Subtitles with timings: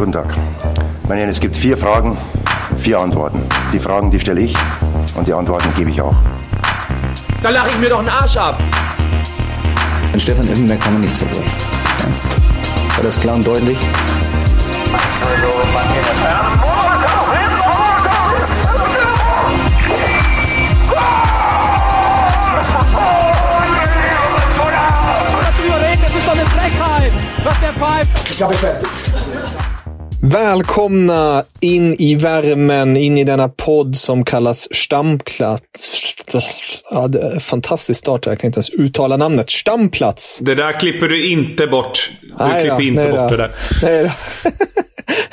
[0.00, 0.34] Guten Tag.
[1.08, 2.16] Meine Herren, es gibt vier Fragen,
[2.78, 3.42] vier Antworten.
[3.70, 4.56] Die Fragen, die stelle ich
[5.14, 6.14] und die Antworten gebe ich auch.
[7.42, 8.58] Da lache ich mir doch einen Arsch ab.
[10.10, 11.52] An Stefan Effenberg kann man nicht zerbrechen.
[11.98, 12.96] Ja.
[12.96, 13.76] War das klar und deutlich?
[26.02, 27.12] Das ist doch eine Frechheit,
[27.44, 28.30] was der pfeift.
[28.30, 28.99] Ich habe fertig.
[30.22, 36.14] Välkomna in i värmen, in i denna podd som kallas Stamplats.
[36.90, 37.08] Ja,
[37.40, 39.50] fantastisk start, jag kan inte ens uttala namnet.
[39.50, 40.38] Stamplats!
[40.38, 42.10] Det där klipper du inte bort.
[42.22, 43.36] Du Nej klipper då, inte nej bort då.
[43.36, 43.50] det där.
[43.82, 44.12] Nej.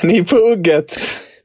[0.02, 0.98] Ni är på hugget.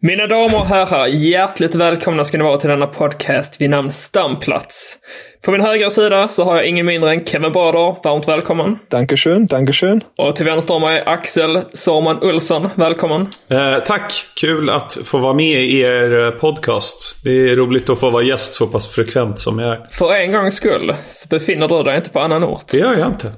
[0.05, 4.97] Mina damer och herrar, hjärtligt välkomna ska ni vara till denna podcast vid namn Stamplats.
[5.41, 8.79] På min högra sida så har jag ingen mindre än Kevin Bader, varmt välkommen.
[8.89, 10.01] Dankeschön, dankeschön.
[10.17, 13.27] Och till vänster om mig Axel Sorman Olsson, välkommen.
[13.49, 14.27] Eh, tack!
[14.35, 17.23] Kul att få vara med i er eh, podcast.
[17.23, 19.85] Det är roligt att få vara gäst så pass frekvent som jag är.
[19.91, 22.65] För en gångs skull så befinner du dig inte på annan ort.
[22.71, 23.31] Det gör jag inte.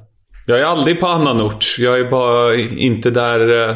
[0.45, 1.75] Jag är aldrig på annan ort.
[1.80, 3.75] Jag är bara inte där eh,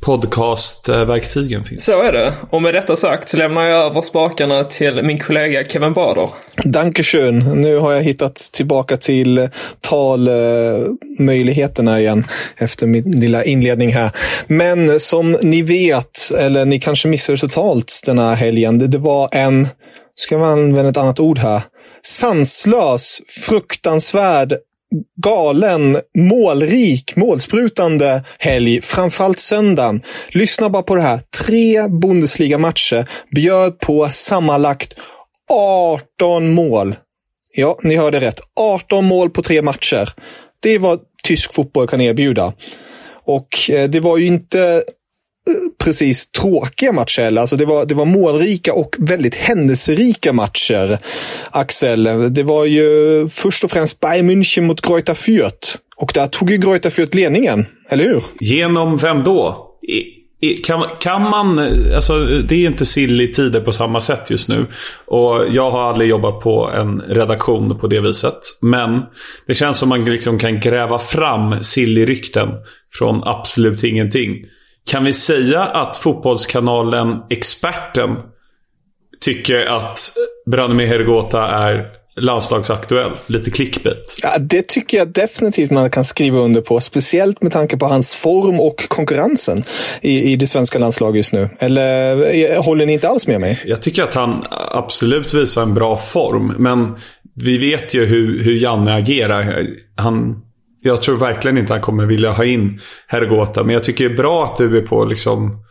[0.00, 1.84] podcastverktygen finns.
[1.84, 2.32] Så är det.
[2.50, 6.28] Och med detta sagt så lämnar jag över spakarna till min kollega Kevin Bader.
[6.64, 7.38] Dankeschön.
[7.38, 9.48] Nu har jag hittat tillbaka till
[9.80, 14.10] talmöjligheterna igen efter min lilla inledning här.
[14.46, 19.28] Men som ni vet, eller ni kanske missade totalt den här helgen, det, det var
[19.32, 19.68] en,
[20.16, 21.62] ska man använda ett annat ord här,
[22.02, 24.54] sanslös, fruktansvärd
[25.16, 28.80] galen, målrik, målsprutande helg.
[28.80, 30.02] Framförallt söndagen.
[30.28, 31.20] Lyssna bara på det här.
[31.46, 34.94] Tre Bundesliga-matcher bjöd på sammanlagt
[35.50, 36.96] 18 mål.
[37.54, 38.40] Ja, ni hörde rätt.
[38.60, 40.08] 18 mål på tre matcher.
[40.60, 42.52] Det är vad tysk fotboll kan erbjuda.
[43.24, 44.82] Och eh, det var ju inte
[45.84, 47.40] precis tråkiga matcher heller.
[47.40, 50.98] Alltså det, var, det var målrika och väldigt händelserika matcher.
[51.50, 55.76] Axel, det var ju först och främst Bayern München mot Greuther Fürth.
[55.96, 58.22] Och där tog ju Greuther Fürth ledningen, eller hur?
[58.40, 59.66] Genom vem då?
[60.42, 61.58] I, kan, kan man...
[61.94, 64.66] Alltså, det är inte silly tider på samma sätt just nu.
[65.06, 68.38] Och jag har aldrig jobbat på en redaktion på det viset.
[68.62, 69.02] Men
[69.46, 72.48] det känns som man liksom kan gräva fram silly-rykten
[72.92, 74.44] från absolut ingenting.
[74.86, 78.16] Kan vi säga att Fotbollskanalen Experten
[79.20, 80.00] tycker att
[80.46, 81.86] Branimir Hergota är
[82.16, 83.12] landslagsaktuell?
[83.26, 84.16] Lite clickbait.
[84.22, 86.80] Ja, det tycker jag definitivt man kan skriva under på.
[86.80, 89.64] Speciellt med tanke på hans form och konkurrensen
[90.00, 91.48] i, i det svenska landslaget just nu.
[91.58, 93.62] Eller eh, håller ni inte alls med mig?
[93.64, 96.54] Jag tycker att han absolut visar en bra form.
[96.58, 96.96] Men
[97.34, 99.66] vi vet ju hur, hur Janne agerar.
[99.96, 100.42] Han,
[100.82, 103.64] jag tror verkligen inte han kommer vilja ha in Hergota.
[103.64, 105.64] Men jag tycker det är bra att du är på liksom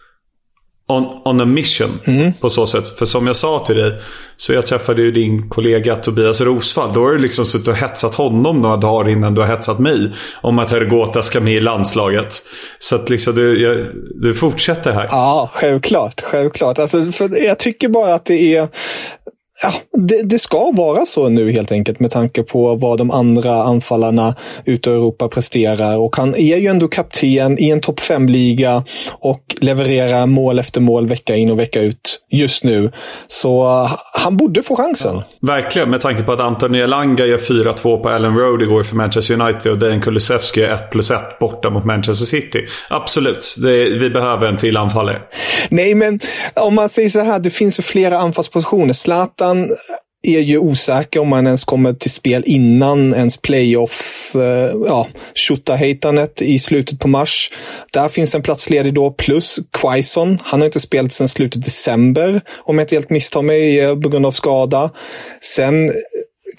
[0.88, 2.00] on, on a mission
[2.40, 2.88] på så sätt.
[2.88, 3.94] För som jag sa till dig,
[4.38, 6.94] så jag träffade ju din kollega Tobias Rosvall.
[6.94, 10.12] Då har du liksom suttit och hetsat honom några dagar innan du har hetsat mig.
[10.42, 12.34] Om att Hergota ska med i landslaget.
[12.80, 15.08] Så att liksom du, jag, du fortsätter här.
[15.10, 16.22] Ja, självklart.
[16.22, 16.80] Självklart.
[16.80, 18.68] Alltså, för jag tycker bara att det är...
[19.62, 23.64] Ja, det, det ska vara så nu helt enkelt med tanke på vad de andra
[23.64, 25.98] anfallarna ute i Europa presterar.
[25.98, 31.08] Och han är ju ändå kapten i en topp 5-liga och levererar mål efter mål
[31.08, 32.92] vecka in och vecka ut just nu.
[33.28, 35.22] Så uh, han borde få chansen.
[35.42, 39.42] Verkligen, med tanke på att Anthony Elanga gör 4-2 på Ellen Road igår för Manchester
[39.42, 42.66] United och Dejan Kulusevski är 1 plus 1 borta mot Manchester City.
[42.90, 45.22] Absolut, det, vi behöver en till anfallare.
[45.70, 46.20] Nej, men
[46.56, 48.94] om man säger så här, det finns ju flera anfallspositioner.
[48.94, 49.49] Zlatan
[50.22, 56.42] är ju osäker om han ens kommer till spel innan ens playoff, eh, ja, Tjotahejtanet
[56.42, 57.52] i slutet på mars.
[57.94, 60.38] Där finns en plats ledig då, plus Quaison.
[60.44, 64.00] Han har inte spelat sedan slutet av december, om jag inte helt misstar mig, eh,
[64.00, 64.92] på grund av skada.
[65.42, 65.96] Sen eh,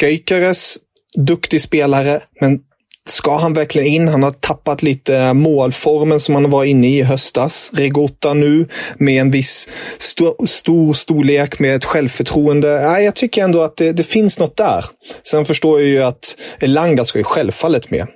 [0.00, 0.78] Gyökeres,
[1.16, 2.58] duktig spelare, men
[3.08, 4.08] Ska han verkligen in?
[4.08, 7.70] Han har tappat lite målformen som han var inne i i höstas.
[7.74, 8.66] Regotta nu
[8.98, 9.68] med en viss
[9.98, 12.80] st stor storlek med ett självförtroende.
[12.80, 14.84] Nej, jag tycker ändå att det, det, finns något där.
[15.30, 18.06] Sen förstår jag ju att Elanga ska ju självfallet med.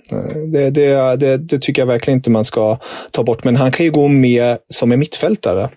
[0.52, 2.78] Det, det, det, det tycker jag verkligen inte man ska
[3.10, 3.44] ta bort.
[3.44, 5.70] Men han kan ju gå med som en mittfältare.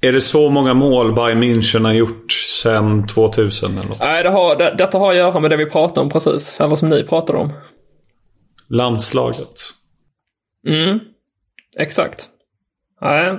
[0.00, 3.78] Är det så många mål Bayern München har gjort sedan 2000?
[3.78, 4.00] Eller något?
[4.00, 6.60] Nej, det har, det, detta har att göra med det vi pratade om precis.
[6.60, 7.52] Eller som ni pratade om.
[8.68, 9.60] Landslaget.
[10.66, 10.98] Mm,
[11.78, 12.28] exakt.
[13.00, 13.34] Nej,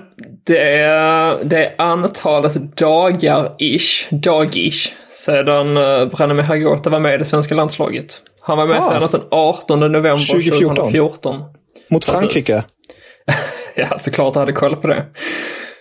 [0.46, 7.26] det är, det är antalet dagar-ish, dag-ish, sedan uh, Branimir Hagota var med i det
[7.26, 8.22] svenska landslaget.
[8.42, 10.76] Han var med ah, senast den 18 november 2014.
[10.76, 11.44] 2014.
[11.90, 12.64] Mot Frankrike?
[13.76, 15.06] ja, såklart jag hade koll på det.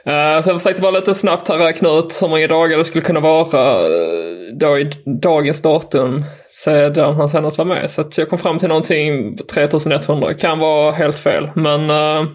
[0.08, 3.04] Uh, så jag försökte bara lite snabbt här räkna ut hur många dagar det skulle
[3.04, 4.90] kunna vara uh, då i
[5.22, 6.18] dagens datum
[6.48, 7.90] sedan han senast var med.
[7.90, 10.34] Så jag kom fram till någonting 3100.
[10.34, 12.28] Kan vara helt fel men uh,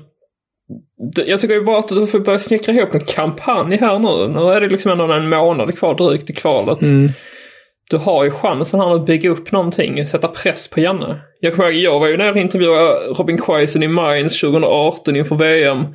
[1.16, 4.28] jag tycker ju bara att du får börja snickra ihop en kampanj här nu.
[4.28, 6.82] Nu är det liksom ändå en månad kvar drygt i kvalet.
[6.82, 7.10] Mm.
[7.90, 11.22] Du har ju chansen här att bygga upp någonting, sätta press på Janne.
[11.40, 15.36] Jag kommer ihåg, jag var ju nere och intervjuade Robin Quaison i Mainz 2018 inför
[15.36, 15.86] VM.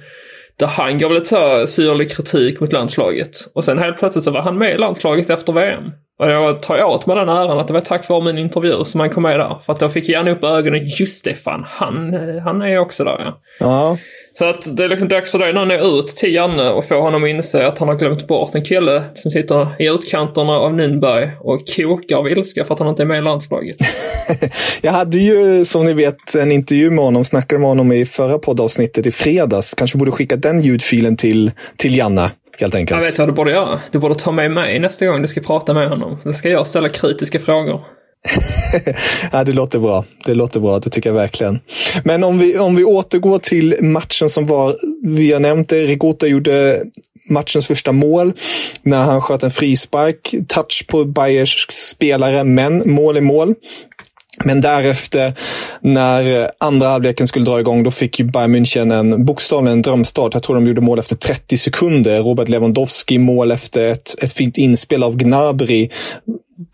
[0.58, 3.36] Där han gav lite syrlig kritik mot landslaget.
[3.54, 5.84] Och sen helt plötsligt så var han med i landslaget efter VM.
[6.18, 9.00] Och jag tar åt mig den äran att det var tack vare min intervju som
[9.00, 9.58] han kom med där.
[9.62, 10.86] För att då fick Janne upp ögonen.
[10.86, 13.40] Just det, fan, han, eh, han är också där ja.
[13.60, 13.98] ja.
[14.38, 17.00] Så att det är liksom dags för dig när nå ut till Janne och få
[17.00, 20.74] honom att inse att han har glömt bort en kille som sitter i utkanterna av
[20.74, 23.76] Nynberg och kokar av ilska för att han inte är med i landslaget.
[24.82, 28.38] jag hade ju, som ni vet, en intervju med honom, snackade med honom i förra
[28.38, 29.74] poddavsnittet i fredags.
[29.74, 32.30] Kanske borde skicka den ljudfilen till, till Janne.
[32.58, 33.00] Helt enkelt.
[33.00, 33.80] Jag vet vad du borde göra.
[33.90, 36.18] Du borde ta med mig nästa gång du ska prata med honom.
[36.24, 37.80] Då ska jag ställa kritiska frågor.
[39.32, 40.04] ja, det låter bra.
[40.24, 41.60] Det låter bra, det tycker jag verkligen.
[42.04, 46.26] Men om vi, om vi återgår till matchen som var, vi har nämnt det, Rigota
[46.26, 46.82] gjorde
[47.28, 48.32] matchens första mål
[48.82, 50.34] när han sköt en frispark.
[50.48, 53.54] Touch på Bayers spelare, men mål är mål.
[54.44, 55.34] Men därefter,
[55.80, 60.34] när andra halvleken skulle dra igång, då fick ju Bayern München en bokstavligen en drömstart.
[60.34, 62.22] Jag tror de gjorde mål efter 30 sekunder.
[62.22, 65.90] Robert Lewandowski mål efter ett, ett fint inspel av Gnabry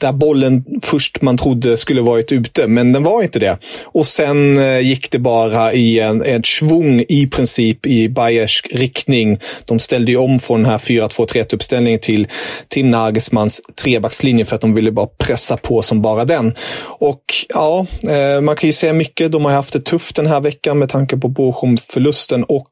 [0.01, 3.59] där bollen först man trodde skulle varit ute, men den var inte det.
[3.85, 9.39] Och sen eh, gick det bara i en, en svung i princip i Bayersk riktning.
[9.65, 12.29] De ställde ju om från den här 4-2-3 uppställningen till,
[12.69, 16.55] till Nagelsmans trebackslinje för att de ville bara pressa på som bara den.
[16.85, 19.33] Och ja, eh, man kan ju säga mycket.
[19.33, 22.71] De har haft det tufft den här veckan med tanke på Bochum-förlusten och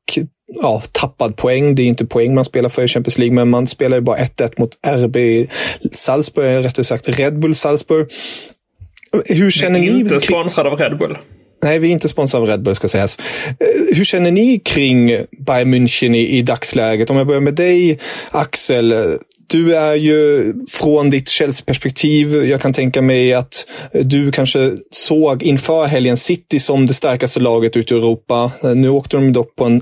[0.63, 1.75] ja, tappad poäng.
[1.75, 4.17] Det är inte poäng man spelar för i Champions League, men man spelar ju bara
[4.17, 5.47] 1-1 mot RB
[5.93, 8.09] Salzburg, rättare sagt Red Bull Salzburg.
[9.27, 9.87] Hur känner ni?
[9.87, 11.19] Inte sponsrad av Red Bull.
[11.63, 13.19] Nej, vi är inte sponsrade av Red Bull ska sägas.
[13.49, 15.07] Eh, hur känner ni kring
[15.47, 17.11] Bayern München i, i dagsläget?
[17.11, 17.99] Om jag börjar med dig,
[18.31, 19.19] Axel.
[19.47, 22.45] Du är ju från ditt Chelsea-perspektiv.
[22.45, 27.77] Jag kan tänka mig att du kanske såg inför helgen City som det starkaste laget
[27.77, 28.53] ute i Europa.
[28.75, 29.81] Nu åkte de dock på en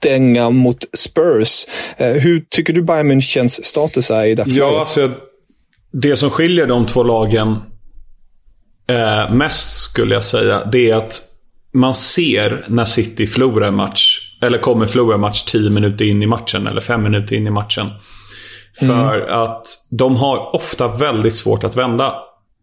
[0.00, 1.66] dänga mot Spurs.
[1.96, 4.72] Eh, hur tycker du Bayern Münchens status är i dagsläget?
[4.72, 5.10] Ja, alltså,
[5.92, 7.56] det som skiljer de två lagen
[8.88, 11.22] eh, mest skulle jag säga, det är att
[11.72, 14.20] man ser när City förlorar en match.
[14.42, 17.50] Eller kommer förlora en match 10 minuter in i matchen eller 5 minuter in i
[17.50, 17.86] matchen.
[18.78, 19.42] För mm.
[19.42, 22.14] att de har ofta väldigt svårt att vända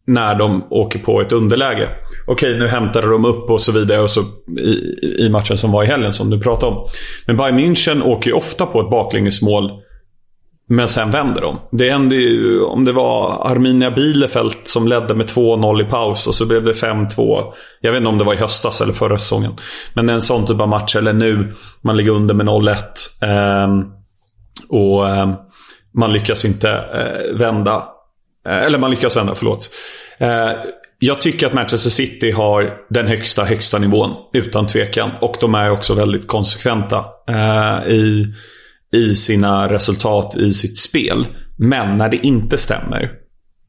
[0.08, 1.90] när de åker på ett underläge.
[2.28, 4.22] Okej, nu hämtade de upp och så vidare och så
[4.60, 6.88] i, i matchen som var i helgen som du pratade om.
[7.26, 9.72] Men Bayern München åker ju ofta på ett baklängesmål
[10.68, 11.60] men sen vänder de.
[11.72, 16.36] Det hände ju om det var Arminia Bielefeld som ledde med 2-0 i paus och
[16.36, 17.54] så blev det 5-2.
[17.82, 19.54] Jag vet inte om det var i höstas eller förra säsongen.
[19.94, 22.76] Men en sån typ av match, eller nu, man ligger under med 0-1.
[23.22, 23.86] Eh,
[24.70, 25.34] och eh,
[25.94, 27.84] man lyckas inte eh, vända
[28.46, 29.70] Eh, eller man lyckas vända, förlåt.
[30.18, 30.52] Eh,
[31.00, 34.12] jag tycker att Manchester City har den högsta, högsta nivån.
[34.34, 35.12] Utan tvekan.
[35.22, 38.34] Och de är också väldigt konsekventa eh, i,
[38.94, 41.28] i sina resultat, i sitt spel.
[41.58, 43.12] Men när det inte stämmer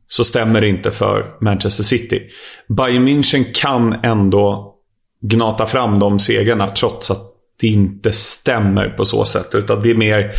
[0.09, 2.23] så stämmer det inte för Manchester City.
[2.69, 4.75] Bayern München kan ändå
[5.23, 7.23] gnata fram de segrarna trots att
[7.61, 9.55] det inte stämmer på så sätt.
[9.55, 10.35] Utan det är mer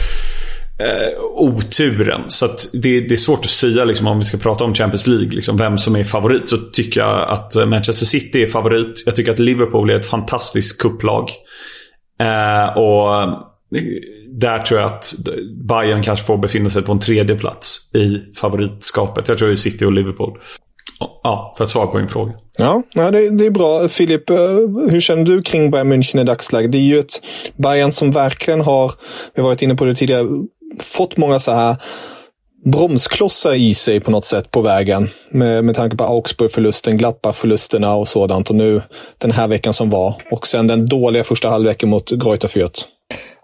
[0.79, 2.21] eh, oturen.
[2.27, 5.29] Så det, det, är svårt att säga liksom, om vi ska prata om Champions League,
[5.29, 6.49] liksom, vem som är favorit.
[6.49, 9.03] Så tycker jag att eh, Manchester City är favorit.
[9.05, 11.31] Jag tycker att Liverpool är ett fantastiskt kupplag.
[12.19, 13.33] Eh, och eh,
[14.39, 15.13] där tror jag att
[15.67, 19.27] Bayern kanske får befinna sig på en tredje plats i favoritskapet.
[19.27, 20.39] Jag tror det är City och Liverpool.
[20.99, 22.33] Ja, för att svara på din fråga.
[22.57, 23.87] Ja, det, det, är bra.
[23.87, 24.37] Filip, eh,
[24.89, 26.71] hur känner du kring Bayern München i dagsläget?
[26.71, 27.21] Det är ju ett
[27.55, 28.91] Bayern som verkligen har,
[29.35, 30.27] vi har varit inne på det tidigare,
[30.79, 31.75] fått många så här
[32.65, 35.09] bromsklossar i sig på något sätt på vägen.
[35.31, 38.49] Med, med tanke på Augsburg-förlusten, Gladbach-förlusterna och sådant.
[38.49, 38.81] Och nu
[39.17, 40.21] den här veckan som var.
[40.31, 42.85] Och sen den dåliga första halvleken mot Greuther Fürth.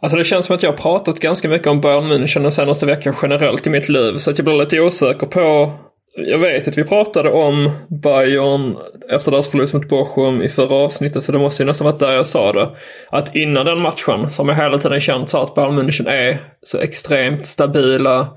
[0.01, 2.85] Alltså det känns som att jag har pratat ganska mycket om Bayern München den senaste
[2.85, 4.17] veckan generellt i mitt liv.
[4.17, 5.73] Så att jag blir lite osäker på
[6.15, 8.77] jag vet att vi pratade om Bayern
[9.09, 12.11] efter deras förlust mot Bochum i förra avsnittet, så det måste ju nästan varit där
[12.11, 12.69] jag sa det.
[13.09, 16.79] Att innan den matchen, som jag hela tiden känt så att Bayern München är så
[16.79, 18.27] extremt stabila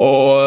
[0.00, 0.40] och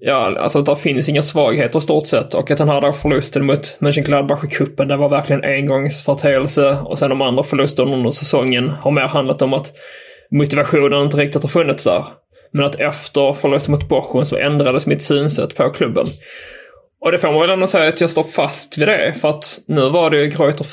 [0.00, 2.34] ja, alltså att det finns inga svagheter i stort sett.
[2.34, 6.78] Och att den här förlusten mot Mönchengladbach i cupen, det var verkligen en engångsföreteelse.
[6.84, 9.72] Och sen de andra förlusterna under säsongen har mer handlat om att
[10.30, 12.04] motivationen inte riktigt har funnits där.
[12.52, 16.06] Men att efter förlusten mot Bochum så ändrades mitt synsätt på klubben.
[17.00, 19.14] Och det får man väl ändå säga att jag står fast vid det.
[19.20, 20.64] För att nu var det ju Greuter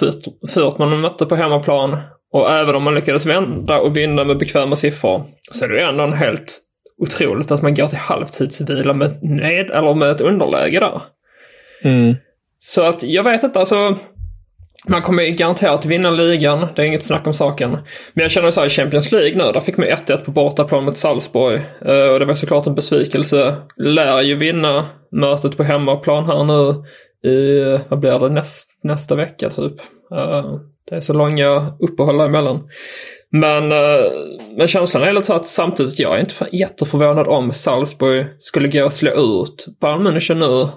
[0.47, 1.97] Fürth man mötte på hemmaplan.
[2.31, 5.81] Och även om man lyckades vända och vinna med bekväma siffror så är det ju
[5.81, 6.59] ändå en helt
[6.97, 11.01] otroligt att man går till halvtidsvila med, ned, eller med ett underläge där.
[11.83, 12.15] Mm.
[12.59, 13.97] Så att jag vet inte, alltså
[14.87, 17.71] man kommer garanterat vinna ligan, det är inget snack om saken.
[18.13, 20.85] Men jag känner så här i Champions League nu, där fick man 1-1 på bortaplan
[20.85, 21.61] mot Salzburg.
[21.85, 23.55] Eh, och det var såklart en besvikelse.
[23.77, 26.83] Lär ju vinna mötet på hemmaplan här nu
[27.29, 29.73] i, vad blir det, näst, nästa vecka typ.
[30.15, 30.55] Eh,
[30.89, 32.63] det är så långa uppehåll emellan.
[33.31, 34.11] Men, eh,
[34.57, 38.93] men känslan är lite att samtidigt, jag är inte jätteförvånad om Salzburg skulle gå och
[38.93, 40.67] slå ut Bayern München nu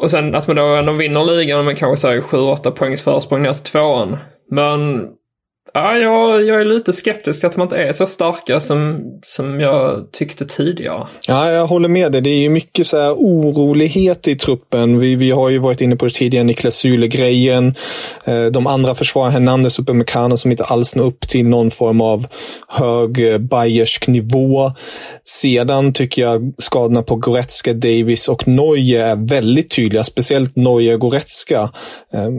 [0.00, 3.62] och sen att man då ändå vinner ligan med kanske 7-8 poängs försprång ner till
[3.62, 4.16] tvåan.
[4.50, 5.08] Men
[5.72, 10.12] Ja, jag, jag är lite skeptisk att man inte är så starka som, som jag
[10.12, 11.06] tyckte tidigare.
[11.28, 12.20] Ja, jag håller med dig.
[12.20, 14.98] Det är ju mycket så här orolighet i truppen.
[14.98, 17.74] Vi, vi har ju varit inne på det tidigare, Niklas Sule-grejen.
[18.24, 22.00] Eh, de andra försvararna, Hernandez och Mekano, som inte alls når upp till någon form
[22.00, 22.26] av
[22.68, 24.72] hög eh, bayersk nivå.
[25.24, 30.04] Sedan tycker jag skadorna på Goretzka, Davis och Neuer är väldigt tydliga.
[30.04, 31.70] Speciellt Neuer Goretzka.
[32.12, 32.30] Eh,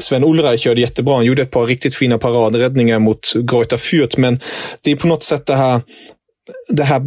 [0.00, 1.14] Sven Ulreich gör det jättebra.
[1.14, 4.40] Han gjorde ett par riktigt fina parader räddningar mot Greuther Fürth, men
[4.80, 5.80] det är på något sätt det här
[6.68, 7.02] det här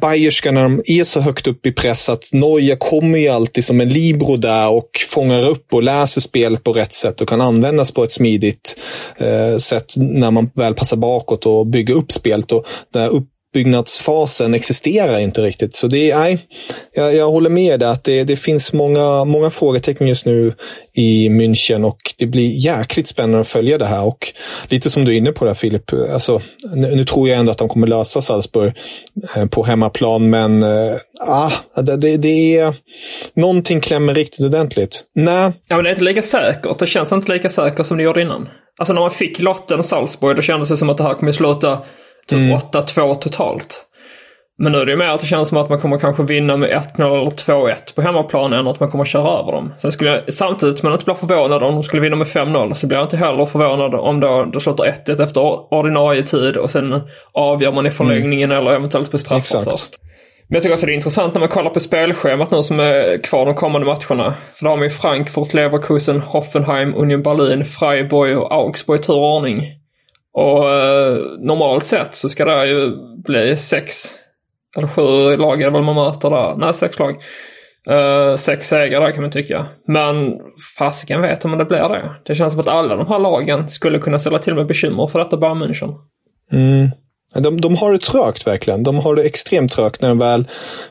[0.00, 3.80] bayerska när de är så högt upp i press att Neuer kommer ju alltid som
[3.80, 7.92] en libero där och fångar upp och läser spelet på rätt sätt och kan användas
[7.92, 8.76] på ett smidigt
[9.16, 12.52] eh, sätt när man väl passar bakåt och bygger upp spelet.
[12.52, 15.74] Och den här upp uppbyggnadsfasen existerar inte riktigt.
[15.74, 16.38] Så det är, nej,
[16.92, 20.54] jag, jag håller med dig att det, det finns många, många frågetecken just nu
[20.94, 24.04] i München och det blir jäkligt spännande att följa det här.
[24.04, 24.32] Och
[24.68, 26.40] lite som du är inne på där Filip, alltså,
[26.74, 28.72] nu, nu tror jag ändå att de kommer lösa Salzburg
[29.36, 32.74] eh, på hemmaplan, men eh, ah, det, det, det är
[33.34, 35.02] någonting klämmer riktigt ordentligt.
[35.14, 35.52] Nej.
[35.68, 36.78] Ja, men det är inte lika säkert.
[36.78, 38.48] Det känns inte lika säkert som det gjorde innan.
[38.78, 41.78] Alltså när man fick lotten Salzburg, då kändes det som att det här kommer sluta
[42.28, 42.56] Typ mm.
[42.56, 43.86] 8-2 totalt.
[44.62, 46.56] Men nu är det ju mer att det känns som att man kommer kanske vinna
[46.56, 49.74] med 1-0 eller 2-1 på hemmaplan än att man kommer köra över dem.
[49.78, 52.74] Sen skulle jag, samtidigt som man inte blir förvånad om de skulle vinna med 5-0
[52.74, 55.40] så blir jag inte heller förvånad om då det slutar 1-1 efter
[55.74, 57.00] ordinarie tid och sen
[57.32, 58.62] avgör man i förlängningen mm.
[58.62, 59.94] eller eventuellt på straffar först.
[60.48, 63.22] Men jag tycker också det är intressant när man kollar på spelschemat nu som är
[63.22, 64.34] kvar de kommande matcherna.
[64.54, 69.14] För då har man ju Frankfurt, Leverkusen, Hoffenheim, Union Berlin, Freiburg och Augsburg i tur
[69.14, 69.79] och ordning.
[70.32, 74.14] Och eh, normalt sett så ska det ju bli sex
[74.76, 76.56] eller sju lag är det väl man möter där.
[76.56, 77.14] Nej, sex lag.
[77.90, 79.66] Uh, sex segrar där kan man tycka.
[79.86, 80.38] Men
[80.78, 82.10] fasiken vet om det blir det.
[82.24, 85.18] Det känns som att alla de här lagen skulle kunna ställa till med bekymmer för
[85.18, 85.94] detta bara München.
[86.52, 86.90] Mm.
[87.34, 88.82] De, de har det trögt verkligen.
[88.82, 90.48] De har det extremt trögt när de väl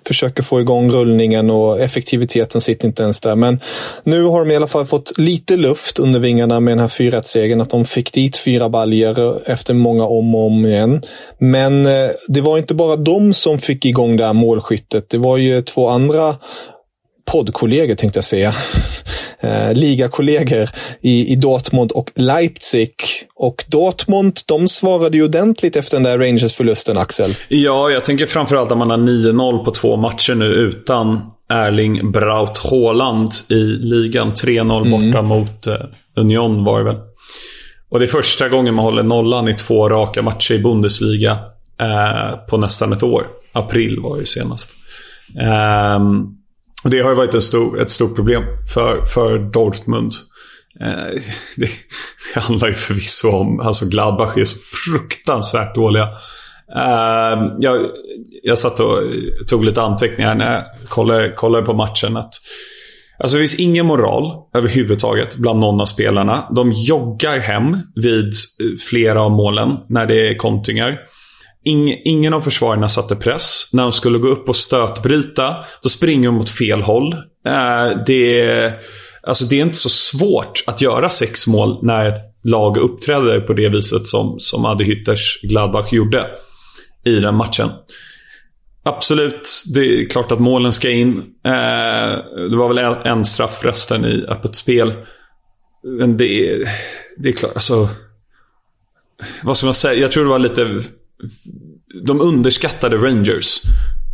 [0.07, 3.35] försöker få igång rullningen och effektiviteten sitter inte ens där.
[3.35, 3.59] Men
[4.03, 7.61] nu har de i alla fall fått lite luft under vingarna med den här 4-1-segern.
[7.61, 11.01] Att de fick dit fyra baljer efter många om och om igen.
[11.37, 15.09] Men eh, det var inte bara de som fick igång det här målskyttet.
[15.09, 16.35] Det var ju två andra
[17.31, 18.53] poddkollegor tänkte jag säga.
[19.41, 20.69] Eh, ligakollegor
[21.01, 22.93] i, i Dortmund och Leipzig.
[23.35, 27.35] Och Dortmund, de svarade ju ordentligt efter den där Rangers-förlusten, Axel.
[27.47, 32.57] Ja, jag tänker framförallt att man har 9-0 på två matcher nu utan Erling Braut
[32.57, 34.33] Haaland i ligan.
[34.33, 34.91] 3-0 mm.
[34.91, 35.75] borta mot eh,
[36.15, 36.97] Union var det väl.
[37.89, 41.31] Och det är första gången man håller nollan i två raka matcher i Bundesliga.
[41.81, 43.27] eh, på nästan ett år.
[43.51, 44.71] April var det senast.
[45.39, 45.99] Eh,
[46.83, 48.43] och det har ju varit ett, stor, ett stort problem
[48.73, 50.13] för, för Dortmund.
[50.81, 50.87] Eh,
[51.57, 51.69] det,
[52.33, 56.03] det handlar ju förvisso om, alltså Gladbach är så fruktansvärt dåliga.
[56.75, 57.87] Eh, jag,
[58.43, 58.97] jag satt och
[59.47, 62.17] tog lite anteckningar när jag kollade, kollade på matchen.
[62.17, 62.33] Att,
[63.19, 66.43] alltså det finns ingen moral överhuvudtaget bland någon av spelarna.
[66.55, 70.99] De joggar hem vid eh, flera av målen när det är kontingar.
[71.63, 73.69] Ingen av försvararna satte press.
[73.73, 77.13] När de skulle gå upp och stötbryta, då springer de åt fel håll.
[77.47, 78.73] Uh, det,
[79.23, 83.53] alltså det är inte så svårt att göra sex mål när ett lag uppträder på
[83.53, 86.25] det viset som, som Adi Hütters Gladbach gjorde
[87.05, 87.69] i den matchen.
[88.83, 91.17] Absolut, det är klart att målen ska in.
[91.45, 92.17] Eh,
[92.49, 94.93] det var väl en straff resten i öppet spel.
[95.83, 96.69] Men det är,
[97.17, 97.89] det är klart, alltså...
[99.43, 100.01] Vad ska man säga?
[100.01, 100.81] Jag tror det var lite...
[102.03, 103.61] De underskattade Rangers.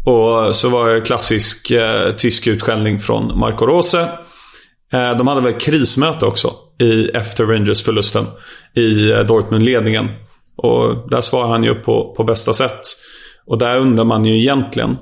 [0.05, 4.01] Och så var det klassisk eh, tysk utskällning från Marco Rose.
[4.93, 8.25] Eh, de hade väl krismöte också i, efter Rangers-förlusten
[8.75, 10.09] i eh, Dortmund-ledningen.
[10.55, 12.81] Och där svarar han ju på, på bästa sätt.
[13.45, 14.97] Och där undrar man ju egentligen,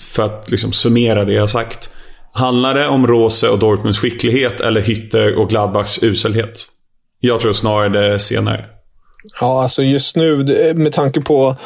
[0.00, 1.94] för att liksom summera det jag sagt.
[2.32, 6.66] Handlar det om Rose och Dortmunds skicklighet eller Hytter och Gladbachs uselhet?
[7.20, 8.71] Jag tror snarare det senare.
[9.40, 11.56] Ja, alltså just nu med tanke på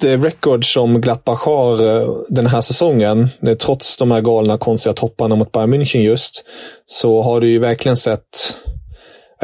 [0.00, 3.28] det record som Gladbach har eh, den här säsongen,
[3.60, 6.44] trots de här galna konstiga topparna mot Bayern München just,
[6.86, 8.56] så har det ju verkligen sett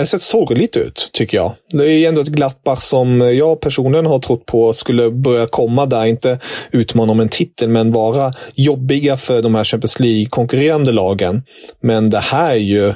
[0.00, 1.52] det sett sorgligt ut, tycker jag.
[1.72, 6.04] Det är ändå ett Gladbach som jag personligen har trott på skulle börja komma där.
[6.04, 6.38] Inte
[6.70, 11.42] utmana om en titel, men vara jobbiga för de här Champions League-konkurrerande lagen.
[11.82, 12.94] Men det här är ju...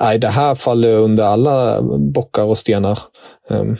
[0.00, 1.82] Nej, det här faller under alla
[2.14, 2.98] bockar och stenar.
[3.50, 3.76] Um,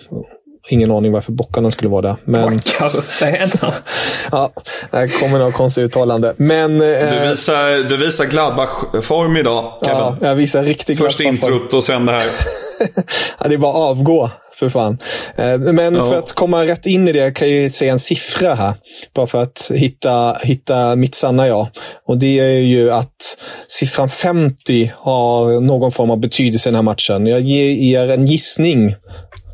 [0.68, 2.16] ingen aning varför bockarna skulle vara där.
[2.24, 2.56] Men...
[2.56, 3.74] Bockar och stenar.
[4.32, 4.52] ja,
[4.90, 6.34] det kommer några konstiga uttalande.
[6.36, 9.98] Men, du, eh, visar, du visar Gladbach-form idag, Kevin.
[9.98, 12.26] Ja, jag visar riktigt Först introt och sen det här.
[13.38, 14.98] ja, det är bara avgå, för fan.
[15.36, 16.02] Eh, men ja.
[16.02, 18.74] för att komma rätt in i det kan jag säga en siffra här.
[19.14, 21.66] Bara för att hitta, hitta mitt sanna jag.
[22.06, 26.82] Och det är ju att siffran 50 har någon form av betydelse i den här
[26.82, 27.26] matchen.
[27.26, 28.94] Jag ger er en gissning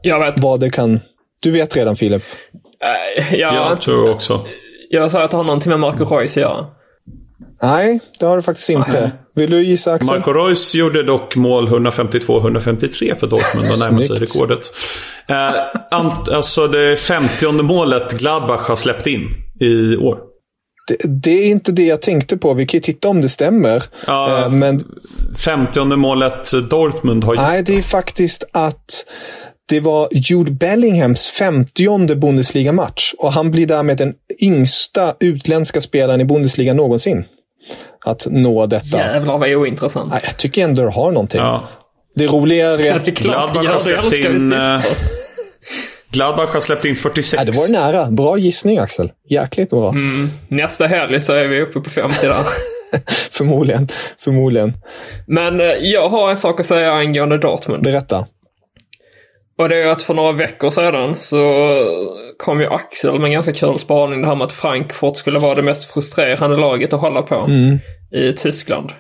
[0.05, 0.41] jag vet.
[0.41, 1.01] Vad det kan...
[1.41, 2.23] Du vet redan, Filip.
[2.23, 4.47] Uh, ja, jag tror också.
[4.91, 6.67] Jag sa att det har någonting med Marco Reus att göra.
[7.63, 8.99] Nej, det har det faktiskt inte.
[8.99, 10.19] Uh Vill du gissa, Axel?
[10.19, 14.61] Marco Reus gjorde dock mål 152-153 för Dortmund och närmade sig rekordet.
[15.31, 15.37] Uh,
[15.91, 19.29] ant, alltså det 50 målet Gladbach har släppt in
[19.61, 20.19] i år.
[20.89, 22.55] Det, det, är inte det jag tänkte på.
[22.55, 23.83] Vi kan ju titta om det stämmer.
[24.07, 24.85] Ja, men...
[25.37, 27.43] 50 målet Dortmund har gjort.
[27.43, 29.05] Nej, det är faktiskt att
[29.69, 36.25] det var Jude Bellinghams 50 Bundesliga-match och han blir därmed den yngsta utländska spelaren i
[36.25, 37.25] Bundesliga någonsin.
[38.05, 38.99] Att nå detta.
[38.99, 40.13] Jävlar vad ointressant.
[40.13, 41.41] Nej, jag tycker ändå det har någonting.
[41.41, 41.69] Ja.
[42.15, 43.07] Det roliga är att...
[43.07, 44.53] Gladbach har släppt in...
[44.53, 44.83] Eh,
[46.11, 47.35] Gladbach har släppt in 46.
[47.39, 48.11] Ja, det var nära.
[48.11, 49.13] Bra gissning Axel.
[49.29, 49.89] Jäkligt bra.
[49.89, 50.31] Mm.
[50.49, 52.45] Nästa helg så är vi uppe på 50 där.
[53.31, 53.89] förmodligen.
[54.19, 54.73] Förmodligen.
[55.27, 57.83] Men eh, jag har en sak att säga angående Dortmund.
[57.83, 58.27] Berätta.
[59.59, 61.39] Och det är att för några veckor sedan så
[62.39, 64.21] kom ju Axel med en ganska kul spaning.
[64.21, 67.79] Det här med att Frankfurt skulle vara det mest frustrerande laget att hålla på mm.
[68.15, 68.93] i Tyskland.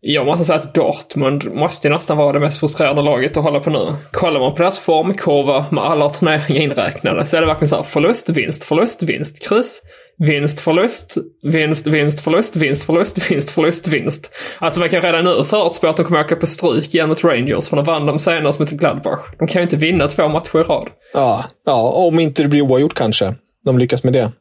[0.00, 3.70] Jag måste säga att Dortmund måste nästan vara det mest frustrerande laget att hålla på
[3.70, 3.86] nu.
[4.12, 7.82] Kollar man på deras formkurva med alla turneringar inräknade så är det verkligen så här
[7.82, 9.82] förlust, vinst, förlust, vinst, kryss,
[10.18, 14.30] vinst, förlust, vinst, vinst, förlust, vinst, förlust, vinst, förlust, vinst.
[14.58, 17.68] Alltså man kan redan nu förutspå att de kommer åka på stryk igen mot Rangers
[17.68, 19.20] för de vann de senast mot Gladbach.
[19.38, 20.88] De kan ju inte vinna två matcher i rad.
[21.14, 23.34] Ja, ja om inte det blir oavgjort kanske.
[23.64, 24.32] De lyckas med det.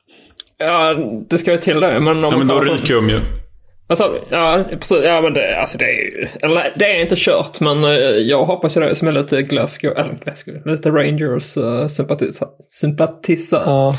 [0.58, 0.96] Ja,
[1.30, 2.00] det ska ju till det.
[2.00, 3.20] Men, om ja, men då ryker de ju.
[3.90, 5.06] Alltså, ja, precis.
[5.06, 6.28] Ja, men det, alltså det är ju...
[6.42, 9.98] Eller det är inte kört, men eh, jag hoppas ju det som är lite Glasgow,
[9.98, 11.88] eller Glasgow, lite Rangers uh,
[12.70, 13.64] sympatisör.
[13.66, 13.96] Ja.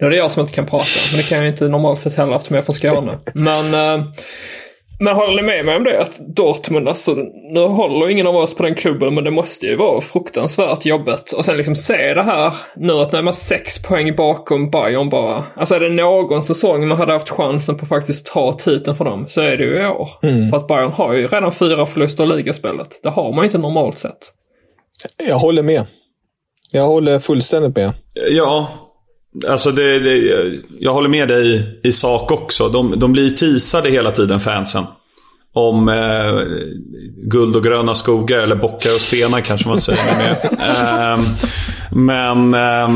[0.00, 2.14] Nu är det jag som inte kan prata, men det kan jag inte normalt sett
[2.14, 3.18] heller eftersom jag är från Skåne.
[3.34, 4.06] Men, uh,
[5.00, 6.00] men håller ni med mig om det?
[6.00, 7.14] Att Dortmund, alltså,
[7.52, 11.32] nu håller ingen av oss på den klubben, men det måste ju vara fruktansvärt jobbigt.
[11.32, 15.08] Och sen liksom se det här nu att nu är man sex poäng bakom Bayern
[15.08, 15.44] bara.
[15.56, 19.04] Alltså är det någon säsong man hade haft chansen på att faktiskt ta titeln för
[19.04, 20.08] dem så är det ju i år.
[20.22, 20.50] Mm.
[20.50, 23.00] För att Bayern har ju redan fyra förluster i ligaspelet.
[23.02, 24.32] Det har man ju inte normalt sett.
[25.28, 25.86] Jag håller med.
[26.72, 27.92] Jag håller fullständigt med.
[28.14, 28.68] Ja,
[29.48, 30.18] Alltså det, det,
[30.78, 32.68] jag håller med dig i, i sak också.
[32.68, 34.84] De, de blir teasade hela tiden, fansen.
[35.52, 36.32] Om eh,
[37.30, 40.16] guld och gröna skogar, eller bockar och stenar kanske man säger.
[40.16, 40.36] Med.
[40.60, 41.20] Eh,
[41.92, 42.88] Men eh,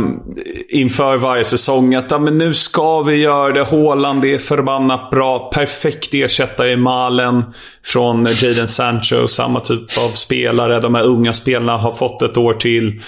[0.69, 3.65] inför varje säsong att ja, men nu ska vi göra det.
[3.71, 5.51] Haaland är förbannat bra.
[5.55, 7.45] Perfekt ersättare i Malen
[7.85, 9.27] från Jadon Sancho.
[9.29, 10.81] Samma typ av spelare.
[10.81, 13.01] De här unga spelarna har fått ett år till.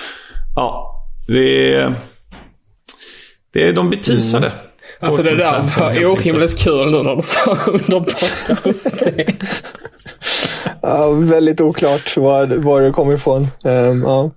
[0.56, 0.92] Ja,
[1.28, 1.92] det är...
[3.56, 4.46] Det är de blir teasade.
[4.46, 4.58] Mm.
[5.00, 8.02] Alltså det där var orimligt kul nu när de sa under
[10.82, 13.48] ja, väldigt oklart var, var det kom ifrån.
[13.64, 14.30] Um, ja.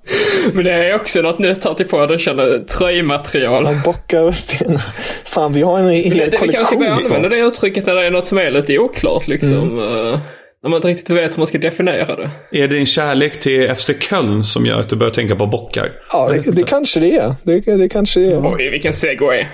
[0.54, 3.64] Men det är också något nytt här till på det känner tröjmaterial.
[3.66, 4.82] Ja, bockar och stenar.
[5.26, 8.06] Fan, vi har en hel kollektion Vi kanske ska börja använda det uttrycket när det
[8.06, 9.80] är något som är lite oklart liksom.
[9.80, 10.20] Mm.
[10.64, 12.30] När man inte riktigt vet hur man ska definiera det.
[12.52, 15.92] Är det din kärlek till FC Köln som gör att du börjar tänka på bockar?
[16.12, 17.36] Ja, det, det kanske det är.
[17.44, 18.56] Det, det kanske det är.
[18.56, 19.46] Oj, vilken segway.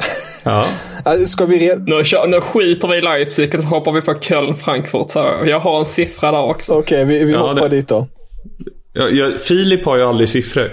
[0.43, 0.65] ja.
[1.27, 5.15] Ska vi re- nu, nu skiter vi i Leipzig och hoppar vi på Köln-Frankfurt.
[5.49, 6.73] Jag har en siffra där också.
[6.73, 7.75] Okej, okay, vi, vi ja, hoppar det...
[7.75, 8.07] dit då.
[8.93, 10.71] Ja, ja, Filip har ju aldrig siffror.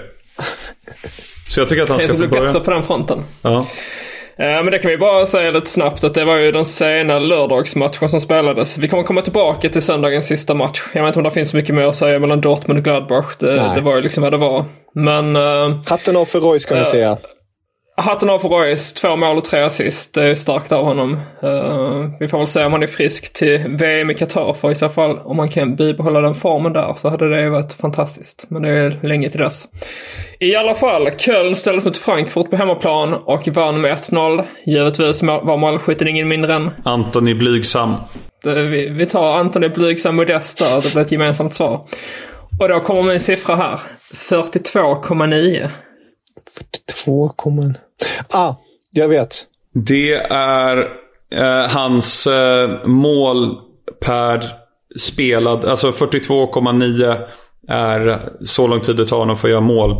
[1.49, 2.51] Så jag tycker att han ska få börja.
[2.53, 3.23] Jag på den fronten.
[3.41, 3.67] Ja.
[4.37, 7.19] Eh, men det kan vi bara säga lite snabbt att det var ju den sena
[7.19, 8.77] lördagsmatchen som spelades.
[8.77, 10.81] Vi kommer komma tillbaka till söndagens sista match.
[10.93, 13.35] Jag vet inte om det finns så mycket mer att säga mellan Dortmund och Gladbach.
[13.39, 14.65] Det, det var ju liksom vad det var.
[14.93, 15.35] Men...
[15.35, 17.17] Uh, Hatten av för Roy ska vi uh, säga.
[17.95, 20.13] Hatten av för Royce, två mål och tre assist.
[20.13, 21.13] Det är starkt av honom.
[21.43, 24.75] Uh, vi får väl se om han är frisk till VM i Qatar för i
[24.75, 28.45] så fall om man kan bibehålla den formen där så hade det varit fantastiskt.
[28.49, 29.67] Men det är länge till dess.
[30.39, 34.43] I alla fall, Köln ställdes mot Frankfurt på hemmaplan och vann med 1-0.
[34.65, 36.69] Givetvis var målskytten ingen mindre än...
[36.83, 37.93] Antoni Blygsam.
[38.43, 40.81] Vi, vi tar Antoni Blygsam Modest där.
[40.81, 41.85] Det blir ett gemensamt svar.
[42.59, 43.79] Och då kommer min siffra här.
[44.13, 45.69] 42,9.
[46.51, 47.33] 42,
[48.29, 48.55] ah,
[48.91, 49.45] jag vet.
[49.73, 50.77] Det är
[51.31, 53.57] eh, hans eh, mål
[53.99, 54.43] per
[54.99, 57.27] spelad, alltså 42,9
[57.67, 59.95] är så lång tid det tar honom för att göra mål.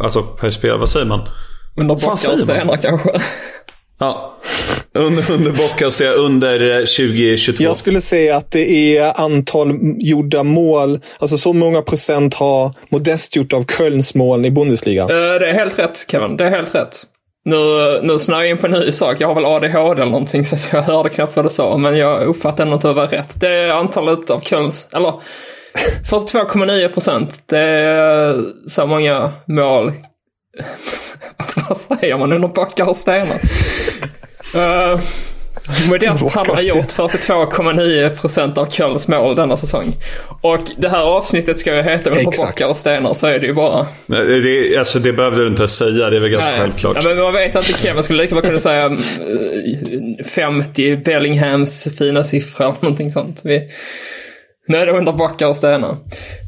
[0.00, 1.28] Alltså per spel, vad säger man?
[1.76, 3.20] Under bockar och stenar kanske.
[3.98, 4.36] Ja,
[4.94, 7.64] under, under bockar och under 2022.
[7.64, 11.00] Jag skulle säga att det är antal gjorda mål.
[11.18, 15.02] Alltså så många procent har Modest gjort av Kölns mål i Bundesliga.
[15.02, 17.02] Uh, det är helt rätt Kevin, det är helt rätt.
[17.44, 17.56] Nu,
[18.02, 19.16] nu snöar jag in på en ny sak.
[19.20, 21.76] Jag har väl ADHD eller någonting så jag hörde knappt vad du sa.
[21.76, 23.40] Men jag uppfattar ändå att det var rätt.
[23.40, 25.12] Det är antalet av Kölns, eller
[26.10, 27.42] 42,9 procent.
[27.46, 29.92] Det är så många mål.
[31.68, 33.38] Vad säger man under backar och stenar?
[34.56, 35.00] uh,
[35.88, 39.94] Modest han har gjort 42,9 procent av Kölns mål denna säsong.
[40.40, 43.54] Och det här avsnittet ska ju heta Under bockar och stenar så är det ju
[43.54, 43.86] bara.
[44.06, 46.60] Nej, det, alltså, det behöver du inte säga, det är väl ganska Nej.
[46.60, 46.96] självklart.
[47.02, 48.98] Ja, men man vet inte Kevin skulle lika bra kunna säga
[50.24, 53.40] 50 eh, Bellinghams fina siffror eller någonting sånt.
[53.44, 53.70] Vi,
[54.68, 55.96] Nej, det är under backar och stenar.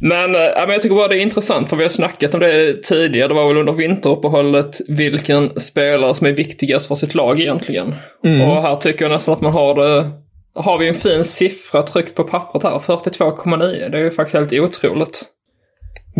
[0.00, 2.82] Men, äh, men jag tycker bara det är intressant för vi har snackat om det
[2.82, 3.28] tidigare.
[3.28, 7.94] Det var väl under vinteruppehållet vilken spelare som är viktigast för sitt lag egentligen.
[8.24, 8.48] Mm.
[8.48, 10.10] Och här tycker jag nästan att man har det
[10.54, 13.88] har vi en fin siffra tryckt på pappret här, 42,9.
[13.88, 15.24] Det är ju faktiskt helt otroligt.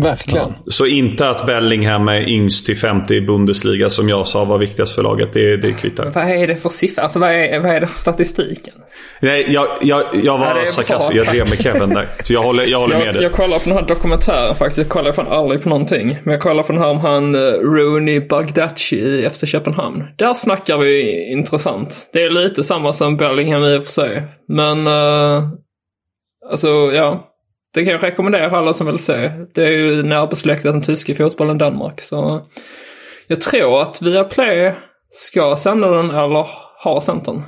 [0.01, 0.53] Verkligen.
[0.65, 0.71] Ja.
[0.71, 4.95] Så inte att Bellingham är yngst till 50 i Bundesliga som jag sa var viktigast
[4.95, 5.33] för laget.
[5.33, 6.11] Det, det kvittar.
[6.15, 7.03] Vad är det för siffra?
[7.03, 8.73] Alltså vad är, vad är det för statistiken?
[9.19, 11.19] Nej, jag, jag, jag var ja, sarkastisk.
[11.19, 12.09] Jag drev med Kevin där.
[12.23, 13.23] Så jag håller, jag håller jag, med dig.
[13.23, 14.77] Jag kollar på den här dokumentären faktiskt.
[14.77, 16.17] Jag kollar fan aldrig på någonting.
[16.23, 20.03] Men jag kollar på den här om han uh, Rooney Bagdaci efter Köpenhamn.
[20.17, 22.09] Där snackar vi intressant.
[22.13, 24.23] Det är lite samma som Bellingham i och för sig.
[24.47, 25.43] Men uh,
[26.51, 27.30] alltså ja.
[27.73, 29.31] Det kan jag rekommendera alla som vill se.
[29.53, 32.01] Det är ju närbesläktat den tyska fotbollen Danmark.
[32.01, 32.41] Så
[33.27, 34.75] jag tror att Viaplay
[35.09, 37.43] ska sända den eller har sänt den.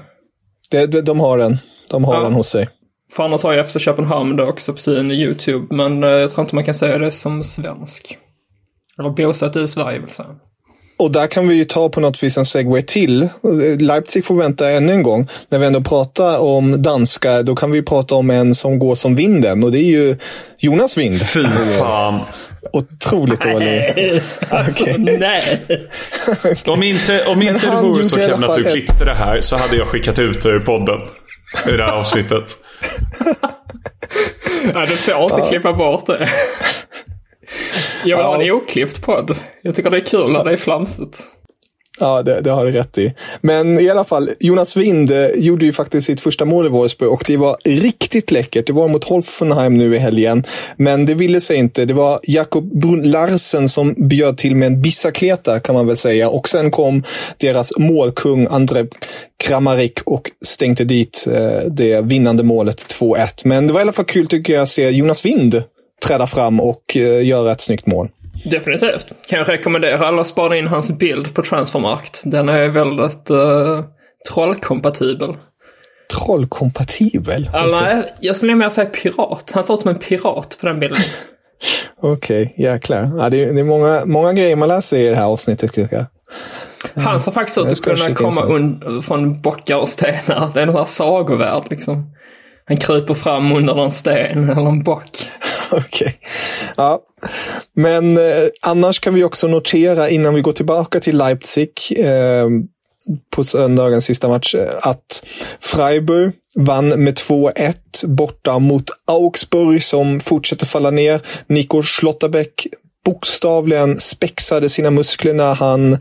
[0.71, 1.57] Det, det, de har den.
[1.89, 2.19] De har ja.
[2.19, 2.69] den hos sig.
[3.11, 5.75] För annars har jag efter Köpenhamn det också på sin YouTube.
[5.75, 8.17] Men eh, jag tror inte man kan säga det som svensk.
[8.99, 10.35] Eller bosatt i Sverige vill säga.
[10.97, 13.29] Och där kan vi ju ta på något vis en segway till.
[13.79, 15.27] Leipzig får vänta ännu en gång.
[15.49, 19.15] När vi ändå pratar om danska, då kan vi prata om en som går som
[19.15, 19.63] vinden.
[19.63, 20.17] Och det är ju
[20.57, 21.27] Jonas Vind.
[21.29, 21.43] Fy
[21.79, 22.19] fan.
[22.73, 24.21] Otroligt dålig.
[24.49, 25.17] Alltså, okay.
[25.17, 25.43] nej.
[26.65, 29.75] Om inte, om inte det vore så Kevin att du klippte det här så hade
[29.75, 30.99] jag skickat ut det ur podden.
[31.67, 32.57] I det här avsnittet.
[34.73, 35.45] Nej, du får inte ja.
[35.49, 36.27] klippa bort det.
[38.05, 39.37] Jag vill ha en oklippt podd.
[39.61, 41.23] Jag tycker det är kul när det är flamsigt.
[41.99, 43.13] Ja, det, det, har du rätt i.
[43.41, 47.11] Men i alla fall, Jonas Wind eh, gjorde ju faktiskt sitt första mål i Wolfsburg
[47.11, 48.67] och det var riktigt läckert.
[48.67, 50.43] Det var mot Hoffenheim nu i helgen.
[50.77, 51.85] Men det ville sig inte.
[51.85, 56.29] Det var Jakob Brun Larsen som bjöd till med en bissakleta kan man väl säga.
[56.29, 57.03] Och sen kom
[57.37, 58.85] deras målkung André
[59.43, 63.41] Kramarik och stängde dit eh, det vinnande målet 2-1.
[63.43, 65.63] Men det var i alla fall kul tycker jag att se Jonas Wind
[66.07, 68.09] träda fram och uh, göra ett snyggt mål.
[68.45, 69.07] Definitivt.
[69.29, 72.21] Kan jag rekommendera alla att spara in hans bild på Transfermarkt.
[72.25, 73.83] Den är väldigt uh,
[74.33, 75.35] trollkompatibel.
[76.25, 77.49] Trollkompatibel?
[77.53, 77.95] Eller okay.
[77.95, 79.51] nej, jag skulle mer säga pirat.
[79.53, 80.97] Han ser ut som en pirat på den bilden.
[82.01, 83.11] Okej, okay, jäklar.
[83.17, 85.77] Ja, det, är, det är många, många grejer man läser i det här avsnittet.
[85.77, 86.05] Jag.
[86.95, 90.51] Han ser faktiskt ut att kunna komma und- från bockar och stenar.
[90.53, 92.15] Det är en sagovärld liksom.
[92.65, 95.29] Han kryper fram under någon sten eller en bock.
[95.71, 95.85] Okej.
[95.87, 96.13] Okay.
[96.77, 97.01] Ja.
[97.75, 98.23] Men eh,
[98.61, 102.47] annars kan vi också notera innan vi går tillbaka till Leipzig eh,
[103.35, 105.25] på söndagens sista match eh, att
[105.59, 107.73] Freiburg vann med 2-1
[108.07, 111.21] borta mot Augsburg som fortsätter falla ner.
[111.47, 112.67] Nico Schlotterbeck
[113.05, 115.97] bokstavligen spexade sina muskler när han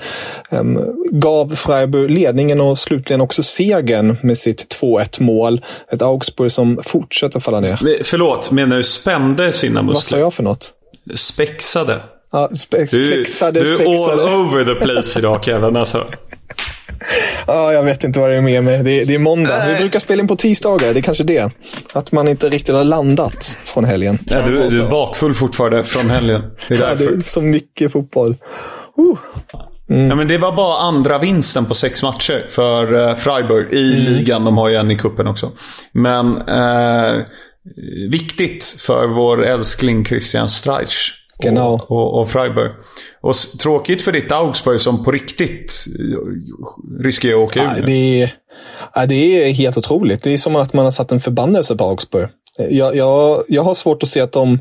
[0.51, 0.79] um,
[1.11, 5.61] gav Freiburg ledningen och slutligen också segern med sitt 2-1 mål.
[5.93, 8.05] Ett Augsburg som fortsätter falla ner.
[8.05, 9.95] Förlåt, menar du spände sina muskler?
[9.95, 10.73] Vad sa jag för något?
[11.15, 12.01] Spexade.
[12.33, 15.77] Ja, spex, du, flexade, du är all over the place idag Kevin.
[15.77, 16.07] Alltså.
[17.47, 18.83] Ja, jag vet inte vad det är med mig.
[18.83, 19.59] Det, det är måndag.
[19.59, 19.73] Nej.
[19.73, 20.95] Vi brukar spela in på tisdagar.
[20.95, 21.51] Det är kanske det.
[21.93, 24.19] Att man inte riktigt har landat från helgen.
[24.27, 26.43] Ja, du, du är bakfull fortfarande från helgen.
[26.69, 27.05] Det är därför.
[27.05, 28.31] Ja, det är så mycket fotboll.
[28.99, 29.19] Uh.
[29.91, 30.09] Mm.
[30.09, 34.12] Ja, men det var bara andra vinsten på sex matcher för uh, Freiburg i mm.
[34.12, 34.45] ligan.
[34.45, 35.51] De har ju en i kuppen också.
[35.93, 37.25] Men uh,
[38.11, 41.11] viktigt för vår älskling Christian Streich.
[41.42, 41.74] Genau.
[41.74, 42.72] Och, och, och Freiburg.
[43.20, 45.85] Och tråkigt för ditt Augsburg som på riktigt
[47.00, 47.87] riskerar att åka ja, ur.
[47.87, 48.35] Det är,
[48.94, 50.22] ja, det är helt otroligt.
[50.22, 52.28] Det är som att man har satt en förbannelse på Augsburg.
[52.70, 54.59] Jag, jag, jag har svårt att se att de,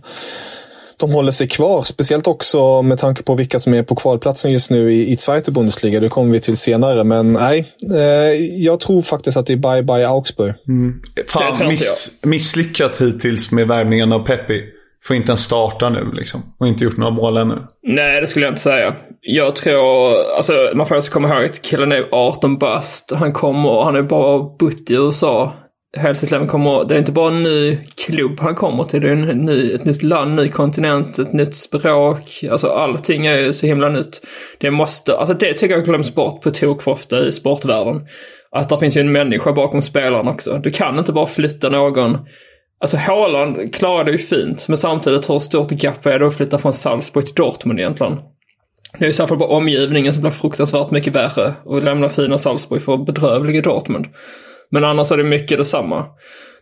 [0.97, 1.81] de håller sig kvar.
[1.81, 5.51] Speciellt också med tanke på vilka som är på kvalplatsen just nu i, i Zweite
[5.51, 5.99] Bundesliga.
[5.99, 7.03] Det kommer vi till senare.
[7.03, 10.53] Men nej, eh, jag tror faktiskt att det är bye bye Augsburg.
[10.67, 11.01] Mm.
[11.27, 14.61] Fan, miss, misslyckat hittills med värvningen av Peppi.
[15.03, 16.41] Får inte ens starta nu liksom.
[16.59, 17.55] Och inte gjort några mål ännu.
[17.83, 18.93] Nej, det skulle jag inte säga.
[19.21, 23.13] Jag tror, alltså man får också komma ihåg att killen är 18 bast.
[23.15, 25.53] Han kommer, han är bara bott i USA
[25.97, 26.45] hela sitt liv.
[26.45, 29.01] Kommer, det är inte bara en ny klubb han kommer till.
[29.01, 32.43] Det är en ny, ett nytt land, ny kontinent, ett nytt språk.
[32.51, 34.21] Alltså allting är ju så himla nytt.
[34.59, 38.07] Det måste, alltså det tycker jag glöms bort på tok för ofta i sportvärlden.
[38.51, 40.59] Att det finns ju en människa bakom spelaren också.
[40.63, 42.17] Du kan inte bara flytta någon
[42.81, 46.73] Alltså Haaland klarade ju fint, men samtidigt hur stort gap är det att flytta från
[46.73, 48.19] Salzburg till Dortmund egentligen?
[48.97, 52.81] Det är ju särskilt bara omgivningen som blir fruktansvärt mycket värre och lämna fina Salzburg
[52.81, 54.05] för bedrövliga Dortmund.
[54.71, 56.05] Men annars är det mycket detsamma.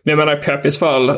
[0.04, 1.12] Men jag menar i Pepis fall,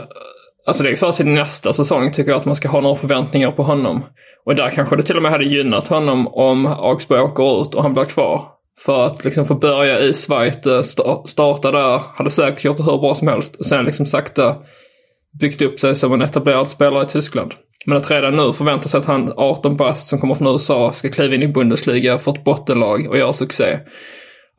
[0.67, 3.51] alltså det är först i nästa säsong tycker jag att man ska ha några förväntningar
[3.51, 4.05] på honom.
[4.47, 7.83] Och där kanske det till och med hade gynnat honom om Augsburg åker ut och
[7.83, 8.43] han blir kvar.
[8.85, 10.83] För att liksom få börja i Schweiz, eh,
[11.25, 13.57] starta där, hade säkert gjort det hur bra som helst.
[13.57, 14.57] Och sen liksom sakta
[15.41, 17.53] byggt upp sig som en etablerad spelare i Tyskland.
[17.87, 21.09] Men att redan nu förvänta sig att han 18 bast som kommer från USA ska
[21.09, 23.79] kliva in i Bundesliga för ett bottenlag och göra succé.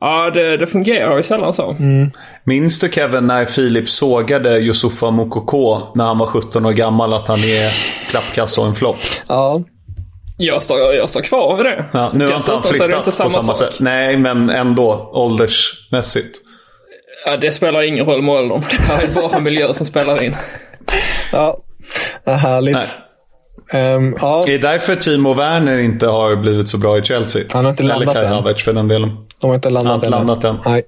[0.00, 1.70] Ja, det, det fungerar ju sällan så.
[1.70, 2.10] Mm.
[2.44, 7.28] Minns du Kevin när Filip sågade Yusufa Mokoko när han var 17 år gammal att
[7.28, 7.72] han är
[8.10, 8.98] klappkass och en flopp?
[9.28, 9.62] Ja.
[10.36, 11.84] Jag står, jag står kvar vid det.
[11.92, 13.56] Ja, nu har inte han flyttat inte samma på samma sak.
[13.56, 13.80] sätt.
[13.80, 16.43] Nej, men ändå åldersmässigt.
[17.24, 18.62] Ja, det spelar ingen roll med åldern.
[18.70, 20.36] Det här är bara miljö som spelar in.
[21.32, 21.60] Ja,
[22.26, 22.98] härligt.
[23.72, 24.42] Um, ja.
[24.46, 27.42] Det är därför Timo Werner inte har blivit så bra i Chelsea.
[27.52, 29.10] Han har inte landat Eller Kai Havertz för den delen.
[29.40, 30.72] De har inte landat, han har inte landat än.
[30.72, 30.82] Nej.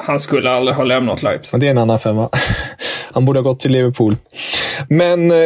[0.00, 1.60] Han skulle aldrig ha lämnat Leipzig.
[1.60, 2.30] Det är en annan femma.
[3.12, 4.16] Han borde ha gått till Liverpool.
[4.88, 5.36] Men eh,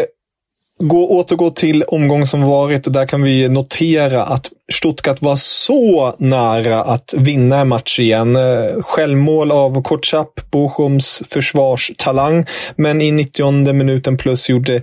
[0.83, 6.15] gå, återgå till omgången som varit och där kan vi notera att Stuttgart var så
[6.19, 8.37] nära att vinna en match igen.
[8.37, 12.47] Eh, självmål av Kotschap, Bochums försvarstalang.
[12.77, 14.83] Men i 90 minuten plus gjorde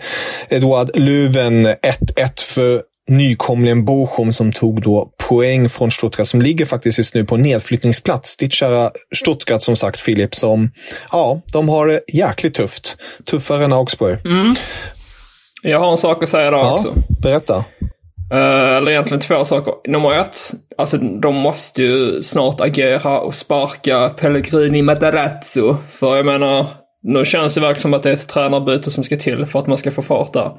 [0.49, 1.75] Eduard Löwen 1-1
[2.55, 7.37] för nykomlingen Bochum som tog då poäng från Stuttgart som ligger faktiskt just nu på
[7.37, 8.37] nedflyttningsplats.
[8.37, 10.71] Ditt kära Stuttgart som sagt, Filip, som
[11.11, 12.97] ja, de har det jäkligt tufft.
[13.25, 14.25] Tuffare än Augsburg.
[14.25, 14.55] Mm.
[15.63, 16.93] Jag har en sak att säga där ja, också.
[17.21, 17.55] Berätta.
[18.33, 19.73] Uh, eller egentligen två saker.
[19.87, 20.37] Nummer ett,
[20.77, 25.77] alltså de måste ju snart agera och sparka Pellegrini Matarazzo.
[25.91, 26.65] För jag menar,
[27.03, 29.67] nu känns det verkligen som att det är ett tränarbyte som ska till för att
[29.67, 30.51] man ska få fart där.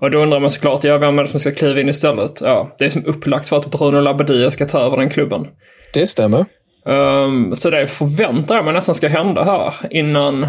[0.00, 2.40] Och då undrar man såklart, ja vem är det som ska kliva in istället?
[2.40, 5.46] Ja, det är som upplagt för att Bruno Labbadia ska ta över den klubben.
[5.94, 6.44] Det stämmer.
[6.84, 10.46] Um, så det förväntar jag mig nästan ska hända här innan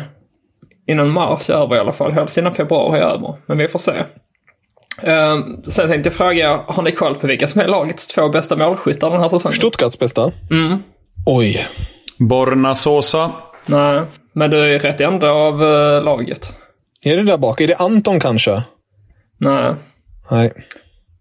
[0.87, 2.11] innan mars är över i alla fall.
[2.11, 3.35] Helst innan februari är över.
[3.45, 3.91] Men vi får se.
[3.91, 4.03] Uh,
[5.63, 9.11] sen tänkte jag fråga, har ni koll på vilka som är lagets två bästa målskyttar
[9.11, 9.55] den här säsongen?
[9.55, 10.31] Stuttgarts bästa?
[10.51, 10.77] Mm.
[11.25, 11.65] Oj.
[12.19, 13.31] Borna Sosa.
[13.65, 14.01] Nej,
[14.33, 16.55] men du är rätt ända av uh, laget.
[17.05, 17.61] Är det där bak?
[17.61, 18.63] Är det Anton kanske?
[19.37, 19.73] Nej.
[20.31, 20.51] Nej.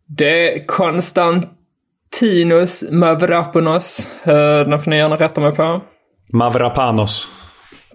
[0.06, 4.08] Det är Konstantinos Mavropanos.
[4.26, 4.32] Uh,
[4.68, 5.80] den får ni gärna rätta mig på.
[6.32, 7.28] Mavrapanos.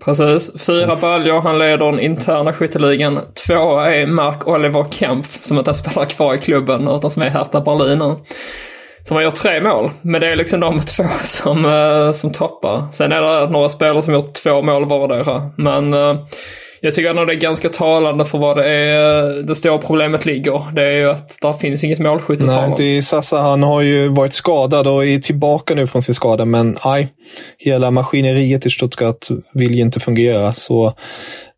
[0.03, 0.65] Precis.
[0.65, 1.41] Fyra baljor.
[1.41, 3.19] Han leder den interna skytteligan.
[3.47, 7.61] Två är Mark Oliver Kempf som inte spelar kvar i klubben utan som är Hertha
[7.61, 8.15] Berlin nu.
[9.03, 9.91] Som har gjort tre mål.
[10.01, 12.91] Men det är liksom de två som, uh, som toppar.
[12.91, 15.51] Sen är det några spelare som gjort två mål vardera.
[15.57, 16.17] Men uh,
[16.85, 20.71] jag tycker ändå det är ganska talande för vad det är det stora problemet ligger.
[20.75, 23.37] Det är ju att det finns inget målskytt att Nej, det är Sassa.
[23.37, 26.45] Han har ju varit skadad och är tillbaka nu från sin skada.
[26.45, 27.07] Men nej,
[27.57, 30.53] hela maskineriet i Stuttgart vill ju inte fungera.
[30.53, 30.93] Så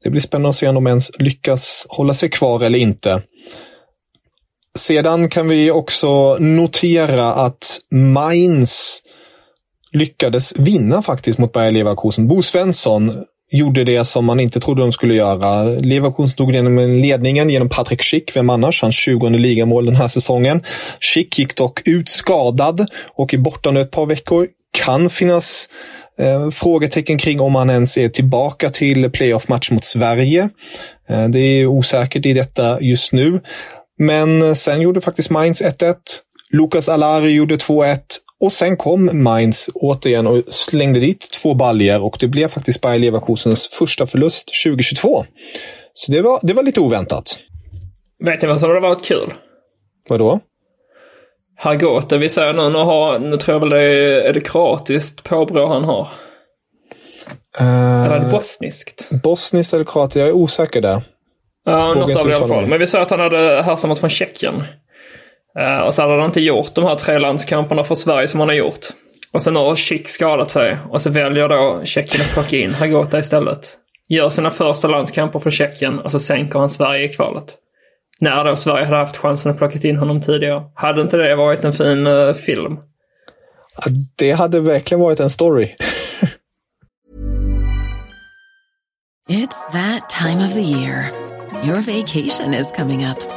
[0.04, 3.22] det blir spännande att se om de ens lyckas hålla sig kvar eller inte.
[4.78, 9.02] Sedan kan vi också notera att Mainz
[9.94, 12.28] lyckades vinna faktiskt mot Bayer Leverkusen.
[12.28, 13.12] Bo Svensson
[13.52, 15.64] gjorde det som man inte trodde de skulle göra.
[15.64, 18.82] Leverkusen stod genom ledningen genom Patrik Schick, vem annars?
[18.82, 20.64] Hans 20 ligamål den här säsongen.
[21.00, 24.48] Schick gick dock ut skadad och är borta nu ett par veckor.
[24.84, 25.70] Kan finnas
[26.20, 30.50] eh, frågetecken kring om han ens är tillbaka till playoff-match mot Sverige.
[31.10, 33.42] Eh, det är osäkert i detta just nu.
[34.00, 35.96] Men sen gjorde faktiskt Mainz 1-1.
[36.52, 37.98] Lukas Alari gjorde 2-1
[38.40, 43.00] och sen kom Mainz återigen och slängde dit två baljer och det blev faktiskt Bayer
[43.00, 45.26] Leverkusens första förlust 2022.
[45.94, 47.40] Så det var, det var lite oväntat.
[48.26, 49.34] Vet ni vad som hade varit kul?
[50.10, 50.40] Vadå?
[51.60, 55.24] Hagote, vi säger nu, nu, har, nu tror jag väl det är, är det kroatiskt
[55.24, 56.08] påbrå han har.
[57.62, 59.10] Uh, eller är det bosniskt?
[59.24, 61.02] Bosniskt eller kroatiskt, jag är osäker där.
[61.66, 62.66] Ja, något av det i alla fall.
[62.66, 64.64] Men vi sa att han hade härstammat från Tjeckien.
[65.60, 68.50] Uh, och så hade han inte gjort de här tre landskamperna för Sverige som han
[68.50, 68.86] har gjort.
[69.32, 70.78] Och sen har Schick skadat sig.
[70.90, 73.78] Och så väljer då Tjeckien att plocka in Hagota istället.
[74.10, 77.56] Gör sina första landskamper för Tjeckien och så sänker han Sverige i kvalet.
[78.20, 80.64] När då Sverige hade haft chansen att plocka in honom tidigare.
[80.76, 82.78] Hade inte det varit en fin uh, film?
[84.16, 85.76] Det hade verkligen varit en story.
[89.30, 91.12] It's that time of the year.
[91.64, 93.37] Your vacation is coming up.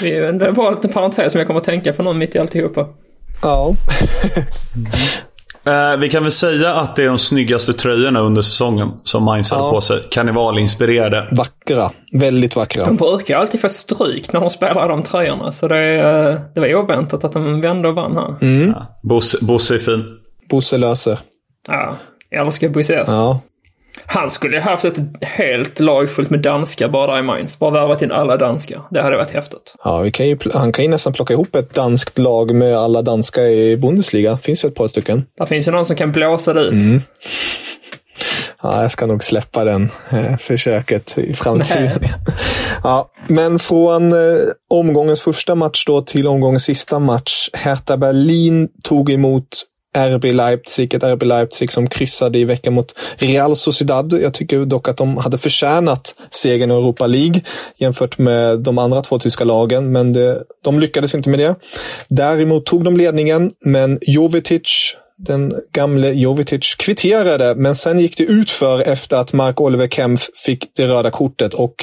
[0.00, 2.86] Det var en liten parentes som jag kommer att tänka på någon mitt i alltihopa.
[3.42, 3.74] Ja.
[5.66, 9.50] Eh, vi kan väl säga att det är de snyggaste tröjorna under säsongen som Mainz
[9.50, 9.70] hade Ja.
[9.70, 10.02] på sig.
[10.10, 11.28] Karnevalinspirerade.
[11.32, 11.90] Vackra.
[12.12, 12.84] Väldigt vackra.
[12.84, 15.52] De brukar alltid få stryk när de spelar de tröjorna.
[15.52, 18.34] Så det, eh, det var oväntat att de vände och vann här.
[18.42, 18.68] Mm.
[18.76, 18.98] Ja.
[19.02, 20.04] Bosse, Bosse är fin.
[20.50, 21.18] Bosse löser.
[21.68, 21.96] Ja,
[22.30, 23.08] jag älskar Buissés.
[23.08, 23.40] Ja.
[24.06, 27.58] Han skulle ha haft ett helt lag fullt med danskar bara där i Mainz.
[27.58, 28.80] Bara värvat in alla danskar.
[28.90, 29.74] Det hade varit häftigt.
[29.84, 33.02] Ja, vi kan ju, han kan ju nästan plocka ihop ett danskt lag med alla
[33.02, 34.38] danska i Bundesliga.
[34.38, 35.24] finns ju ett par stycken.
[35.38, 36.72] Där finns ju någon som kan blåsa det ut.
[36.72, 37.00] Mm.
[38.62, 41.90] Ja, jag ska nog släppa den eh, försöket i framtiden.
[42.82, 44.38] Ja, men från eh,
[44.70, 47.48] omgångens första match då till omgångens sista match.
[47.52, 49.48] Hertha Berlin tog emot
[49.96, 54.12] RB Leipzig, ett RB Leipzig som kryssade i veckan mot Real Sociedad.
[54.22, 57.40] Jag tycker dock att de hade förtjänat segern i Europa League
[57.76, 61.54] jämfört med de andra två tyska lagen, men det, de lyckades inte med det.
[62.08, 68.80] Däremot tog de ledningen, men Jovetic, den gamle Jovetic, kvitterade, men sen gick det utför
[68.80, 71.74] efter att Mark Oliver Kempf fick det röda kortet och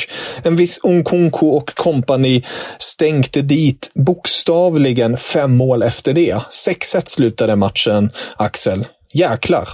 [0.44, 2.44] en viss Nkunku och kompani
[2.80, 6.36] stänkte dit bokstavligen fem mål efter det.
[6.68, 8.86] 6-1 slutade matchen, Axel.
[9.14, 9.70] Jäklar.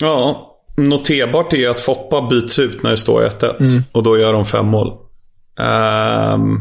[0.00, 3.82] Ja, noterbart är att Foppa byts ut när det står 1-1.
[3.92, 4.92] Och då gör de fem mål.
[5.60, 6.58] Ehm,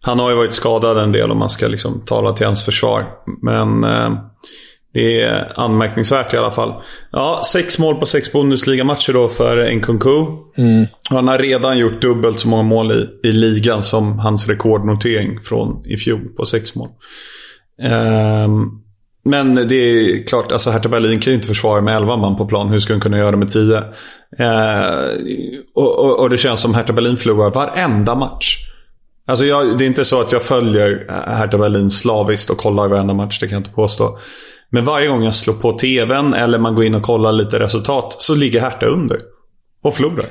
[0.00, 3.06] han har ju varit skadad en del om man ska liksom tala till hans försvar.
[3.42, 4.16] Men ehm,
[4.92, 6.74] det är anmärkningsvärt i alla fall.
[7.12, 10.26] Ja, sex mål på sex Bundesliga-matcher då för Nkunku.
[11.10, 15.86] Han har redan gjort dubbelt så många mål i, i ligan som hans rekordnotering från
[15.86, 16.88] i fjol på sex mål.
[17.82, 18.80] Ehm,
[19.24, 22.46] men det är klart, alltså Hertha Berlin kan ju inte försvara med 11 man på
[22.46, 22.68] plan.
[22.68, 23.76] Hur ska de kunna göra med 10?
[23.76, 23.82] Uh,
[25.74, 28.56] och, och, och, det känns som Hertha Berlin förlorar varenda match.
[29.26, 33.14] Alltså jag, det är inte så att jag följer Hertha Berlin slaviskt och kollar varenda
[33.14, 34.18] match, det kan jag inte påstå.
[34.70, 38.16] Men varje gång jag slår på tvn eller man går in och kollar lite resultat
[38.18, 39.18] så ligger Hertha under.
[39.82, 40.26] Och förlorar.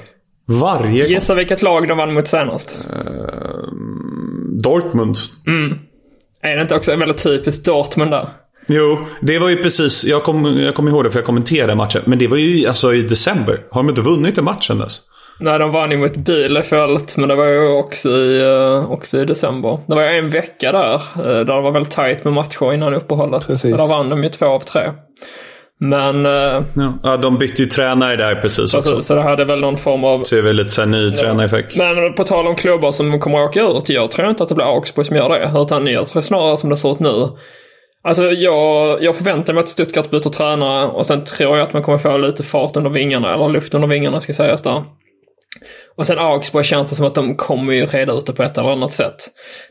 [0.46, 1.12] Varje gång.
[1.12, 2.86] Gissa vilket lag de vann mot senast.
[2.94, 3.74] Uh,
[4.64, 5.16] Dortmund.
[5.48, 5.78] Mm.
[6.42, 8.28] Är det inte också väldigt typiskt Dortmund där?
[8.68, 10.06] Jo, det var ju precis.
[10.06, 12.02] Jag kommer jag kom ihåg det för jag kommenterade matchen.
[12.06, 13.64] Men det var ju alltså i december.
[13.72, 15.02] Har de inte vunnit en match sedan dess?
[15.40, 19.26] Nej, de vann ju mot Bielefeld, men det var ju också i, uh, också i
[19.26, 19.78] december.
[19.88, 22.94] Det var ju en vecka där, uh, där det var väldigt tajt med matcher innan
[22.94, 23.48] uppehållet.
[23.48, 23.78] Precis.
[23.78, 24.92] Där vann de ju två av tre.
[25.80, 26.26] Men...
[26.26, 26.64] Uh,
[27.04, 29.02] ja, de bytte ju tränare där precis också.
[29.02, 30.24] Så det hade väl någon form av...
[30.24, 31.78] Så det är väl lite ny tränareffekt.
[31.78, 33.90] Men på tal om klubbar som kommer att åka ut.
[33.90, 35.62] Jag tror inte att det blir Augsburg som gör det.
[35.62, 37.28] Utan jag tror snarare som det ser ut nu.
[38.04, 41.84] Alltså jag, jag förväntar mig att Stuttgart byter tränare och sen tror jag att man
[41.84, 44.84] kommer få lite fart under vingarna, eller luft under vingarna ska sägas där.
[45.96, 48.58] Och sen Augsburg känns det som att de kommer ju reda ut det på ett
[48.58, 49.16] eller annat sätt.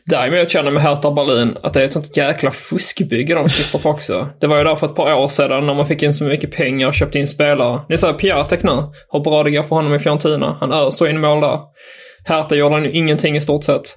[0.05, 3.79] Däremot känner jag med Hertha Berlin att det är ett sånt jäkla fuskbygge de sitter
[3.79, 4.27] på också.
[4.39, 6.51] Det var ju där för ett par år sedan när man fick in så mycket
[6.51, 7.81] pengar och köpte in spelare.
[7.89, 10.57] Ni ser Piatek nu, hur bra det går för honom i Fiorentina.
[10.59, 11.59] Han öser in mål där.
[12.25, 13.95] Hertha gjorde han ingenting i stort sett.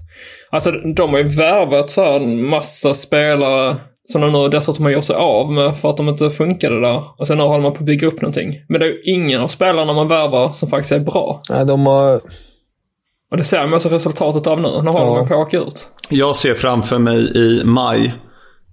[0.51, 3.77] Alltså de har ju värvat så här en massa spelare
[4.09, 7.03] som de nu dessutom har gjort sig av med för att de inte funkade där.
[7.17, 8.65] Och sen nu håller man på att bygga upp någonting.
[8.69, 11.41] Men det är ju ingen av spelarna man värvar som faktiskt är bra.
[11.51, 12.21] Nej, de har...
[13.31, 14.69] Och det ser man också resultatet av nu.
[14.69, 15.15] Nu håller ja.
[15.15, 15.91] man på att åka ut.
[16.09, 18.15] Jag ser framför mig i maj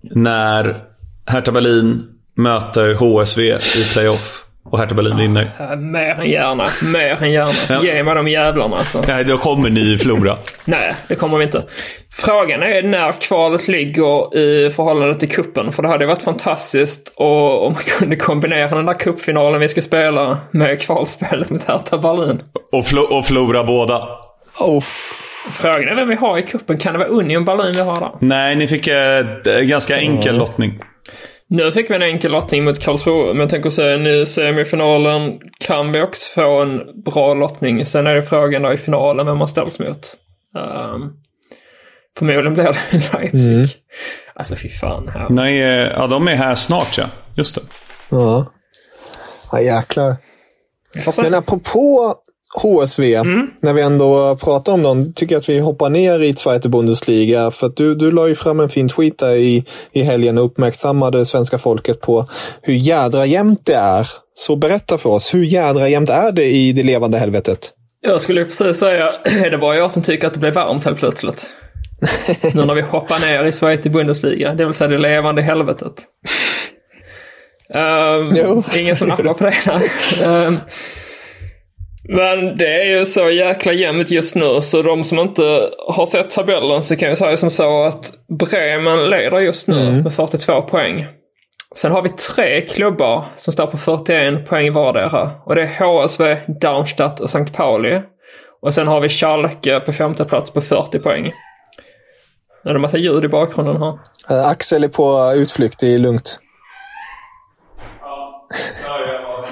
[0.01, 0.83] när
[1.25, 2.03] Hertha Berlin
[2.35, 4.38] möter HSV i playoff.
[4.71, 5.49] Och Hertha Berlin vinner.
[5.59, 6.67] Ja, mer än gärna.
[6.83, 7.51] Mer än gärna.
[7.69, 7.83] Ja.
[7.83, 9.03] Ge mig de jävlarna alltså.
[9.07, 10.37] Nej, då kommer ni förlora.
[10.65, 11.63] Nej, det kommer vi inte.
[12.11, 15.71] Frågan är när kvalet ligger i förhållande till kuppen.
[15.71, 19.81] För det hade varit fantastiskt och, om man kunde kombinera den där kuppfinalen vi ska
[19.81, 22.41] spela med kvalspelet mot Hertha Berlin.
[22.71, 24.07] Och, fl och förlora båda.
[24.59, 24.83] Oh.
[25.51, 26.77] Frågan är vem vi har i kuppen.
[26.77, 28.11] Kan det vara Union Berlin vi har där?
[28.19, 29.25] Nej, ni fick eh,
[29.61, 30.39] ganska enkel mm.
[30.39, 30.79] lottning.
[31.51, 35.39] Nu fick vi en enkel lottning mot Karlsruhe, men jag tänker säga nu i semifinalen
[35.59, 37.85] kan vi också få en bra lottning.
[37.85, 40.17] Sen är det frågan då i finalen vem man ställs mot.
[40.55, 41.13] Um,
[42.17, 43.53] förmodligen blir det Leipzig.
[43.53, 43.67] Mm.
[44.33, 45.07] Alltså fy fan.
[45.07, 45.27] Här.
[45.29, 47.05] Nej, eh, ja de är här snart ja.
[47.37, 47.61] Just det.
[48.09, 48.45] Ja.
[49.51, 50.15] Ja jäklar.
[51.17, 52.15] Men apropå
[52.55, 53.47] HSV, mm.
[53.61, 57.51] när vi ändå pratar om dem, tycker jag att vi hoppar ner i Zweite Bundesliga.
[57.51, 60.45] För att du, du la ju fram en fin tweet där i, i helgen och
[60.45, 62.25] uppmärksammade svenska folket på
[62.61, 64.07] hur jädra jämnt det är.
[64.33, 67.71] Så berätta för oss, hur jädra jämnt är det i det levande helvetet?
[68.01, 70.99] Jag skulle precis säga, är det bara jag som tycker att det blev varmt helt
[70.99, 71.53] plötsligt?
[72.53, 75.93] nu när vi hoppar ner i Zweite Bundesliga, det vill säga det levande helvetet.
[77.73, 80.25] Um, ingen som nappar på det.
[80.25, 80.59] um,
[82.11, 86.29] men det är ju så jäkla jämnt just nu så de som inte har sett
[86.29, 90.03] tabellen så kan jag säga som så att Bremen leder just nu mm.
[90.03, 91.07] med 42 poäng.
[91.75, 95.31] Sen har vi tre klubbar som står på 41 poäng vardera.
[95.45, 97.53] Och det är HSV, Darmstadt och St.
[97.53, 98.01] Pauli.
[98.61, 101.31] Och sen har vi Schalke på femte plats på 40 poäng.
[102.65, 103.99] Är det massa ljud i bakgrunden här?
[104.31, 106.39] Uh, Axel är på utflykt, det är lugnt.
[108.01, 108.47] Ja,
[108.87, 109.45] ja jag har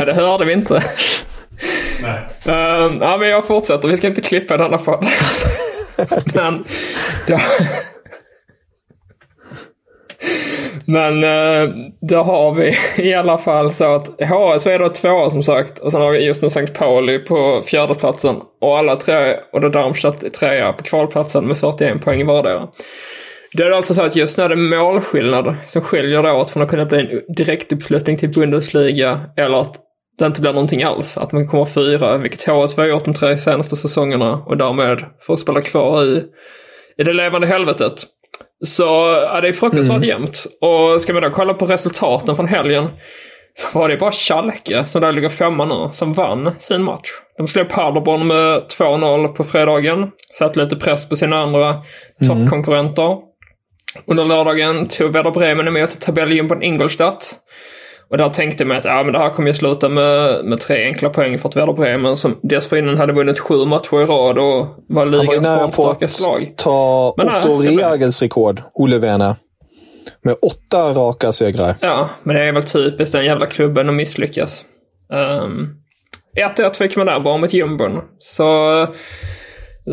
[0.00, 0.82] Ja, det hörde vi inte.
[2.02, 2.28] Nej.
[2.46, 3.88] Uh, ja, men jag fortsätter.
[3.88, 5.06] Vi ska inte klippa denna podd.
[6.34, 6.64] men...
[7.26, 7.38] Då...
[10.84, 12.74] Men eh, då har vi
[13.08, 15.78] i alla fall så att HSV är då tvåa som sagt.
[15.78, 16.66] Och sen har vi just nu St.
[16.66, 18.36] Pauli på fjärdeplatsen.
[18.60, 22.68] Och alla tre, och då Darmstadt är trea på kvalplatsen med 41 poäng vardera.
[23.52, 26.62] Det är alltså så att just nu är det målskillnad som skiljer det åt från
[26.62, 29.89] att kunna bli en direktuppflyttning till Bundesliga eller att
[30.24, 31.18] det inte blir någonting alls.
[31.18, 35.36] Att man kommer fyra, vilket HSV har gjort de tre senaste säsongerna och därmed får
[35.36, 36.24] spela kvar i,
[36.98, 38.06] i det levande helvetet.
[38.64, 38.84] Så
[39.32, 40.08] ja, det är fruktansvärt mm.
[40.08, 40.46] jämnt.
[40.60, 42.88] Och ska man då kolla på resultaten från helgen
[43.54, 47.08] så var det bara Schalke, som där ligger femma nu, som vann sin match.
[47.36, 50.10] De slog Paderborn med 2-0 på fredagen.
[50.38, 51.82] Satt lite press på sina andra mm.
[52.28, 53.16] toppkonkurrenter.
[54.06, 57.34] Under lördagen tog Werder Bremen emot tabelljumbon Ingolstadt.
[58.10, 60.84] Och där tänkte man att ja, men det här kommer ju sluta med, med tre
[60.84, 64.66] enkla poäng för att Werder Bremen som dessförinnan hade vunnit sju matcher i rad och
[64.88, 66.52] var ligans formstarkaste lag.
[66.56, 69.34] ta men Otto Rehagels rekord, Ole Werner.
[70.22, 71.74] Med åtta raka segrar.
[71.80, 74.64] Ja, men det är väl typiskt den jävla klubben att misslyckas.
[75.42, 75.76] Um,
[76.56, 78.00] 1-1 fick man där bara mot jumbon.
[78.18, 78.86] Så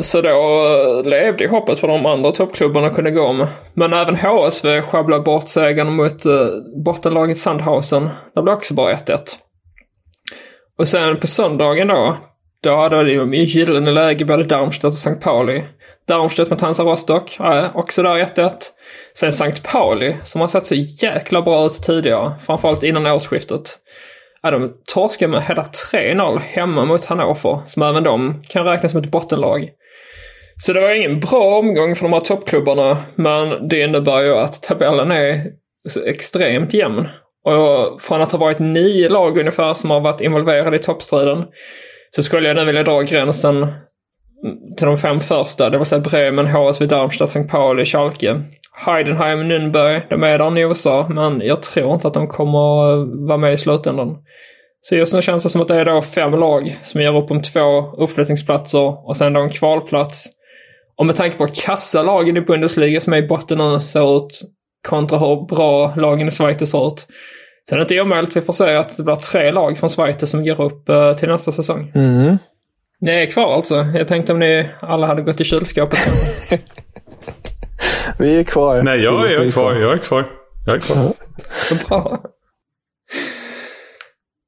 [0.01, 3.47] så då eh, levde ju hoppet för de andra toppklubbarna kunde gå om.
[3.73, 6.47] Men även HSV sjabblade bort segern mot eh,
[6.85, 8.09] bottenlaget Sandhausen.
[8.35, 9.19] Det blev också bara 1-1.
[10.77, 12.17] Och sen på söndagen då,
[12.63, 15.15] då hade de i gyllene läge både Darmstadt och St.
[15.21, 15.63] Pauli.
[16.07, 18.51] Darmstadt mot Hansa Rostock, äh, också där 1-1.
[19.13, 19.61] Sen St.
[19.71, 23.77] Pauli, som har sett så jäkla bra ut tidigare, framförallt innan årsskiftet.
[24.41, 29.01] Ja, de torskade med hela 3-0 hemma mot Hannover, som även de kan räknas som
[29.01, 29.69] ett bottenlag.
[30.65, 34.63] Så det var ingen bra omgång för de här toppklubbarna, men det innebär ju att
[34.63, 35.41] tabellen är
[35.89, 37.07] så extremt jämn.
[37.43, 41.43] Och från att ha varit nio lag ungefär som har varit involverade i toppstriden
[42.09, 43.67] så skulle jag nu vilja dra gränsen
[44.77, 47.43] till de fem första, det vill säga Bremen, HSV, Darmstadt, St.
[47.43, 48.41] Pauli, Schalke.
[48.85, 53.37] Heidenheim, Nürnberg, de är där och nosar, men jag tror inte att de kommer vara
[53.37, 54.17] med i slutändan.
[54.81, 57.31] Så just nu känns det som att det är då fem lag som gör upp
[57.31, 60.27] om två uppflyttningsplatser och sen då en kvalplats.
[60.97, 64.17] Och med tanke på hur kassa lagen i Bundesliga som är i botten nu ser
[64.17, 64.41] ut
[64.87, 67.07] kontra hur bra lagen i Schweiz ser ut.
[67.69, 70.29] Så är det inte omöjligt vi får se att det blir tre lag från Schweiz
[70.29, 71.91] som ger upp uh, till nästa säsong.
[71.95, 72.37] Mm.
[72.99, 73.75] Ni är kvar alltså?
[73.75, 75.99] Jag tänkte om ni alla hade gått i kylskåpet.
[78.19, 78.81] vi är kvar.
[78.81, 79.75] Nej, jag är, kvar.
[79.75, 80.29] Jag är kvar.
[80.65, 81.13] Jag är kvar.
[81.45, 82.21] Så bra.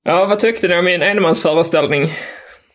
[0.04, 2.14] Ja, vad tyckte ni om min enmansföreställning?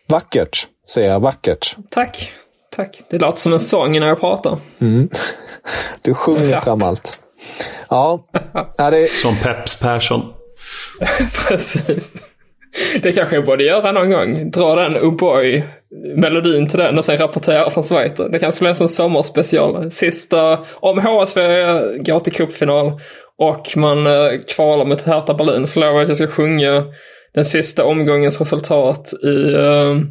[0.09, 1.19] Vackert, säger jag.
[1.19, 1.75] Vackert.
[1.91, 2.33] Tack.
[2.75, 3.01] Tack.
[3.09, 4.57] Det låter som en sång när jag pratar.
[4.81, 5.09] Mm.
[6.03, 7.19] Du sjunger fram allt.
[7.89, 8.27] Ja.
[8.77, 9.07] Är det...
[9.11, 10.21] Som Peps Persson.
[11.47, 12.31] Precis.
[13.01, 14.51] Det kanske jag borde göra någon gång.
[14.51, 18.13] Dra den O'boy-melodin till den och sen rapportera från Schweiz.
[18.31, 19.91] Det kanske blir en sån sommarspecial.
[19.91, 21.41] Sista, om HSV
[21.97, 22.91] går till cupfinal
[23.37, 26.83] och man eh, kvalar mot Hertha Berlin så lovar jag att jag ska sjunga
[27.33, 30.01] den sista omgångens resultat i, uh,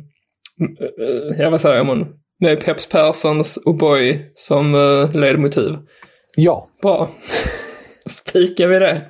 [1.38, 2.06] ja vad säger man,
[2.40, 5.76] med Peps Perssons O'boy som uh, ledmotiv.
[6.36, 6.68] Ja.
[6.82, 7.10] Bra.
[8.06, 9.02] Spikar vi det?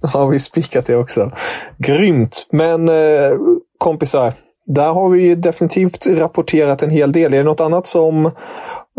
[0.00, 1.30] Då har vi spikat det också.
[1.78, 2.46] Grymt!
[2.50, 3.30] Men eh,
[3.78, 4.32] kompisar,
[4.66, 7.34] där har vi definitivt rapporterat en hel del.
[7.34, 8.30] Är det något annat som,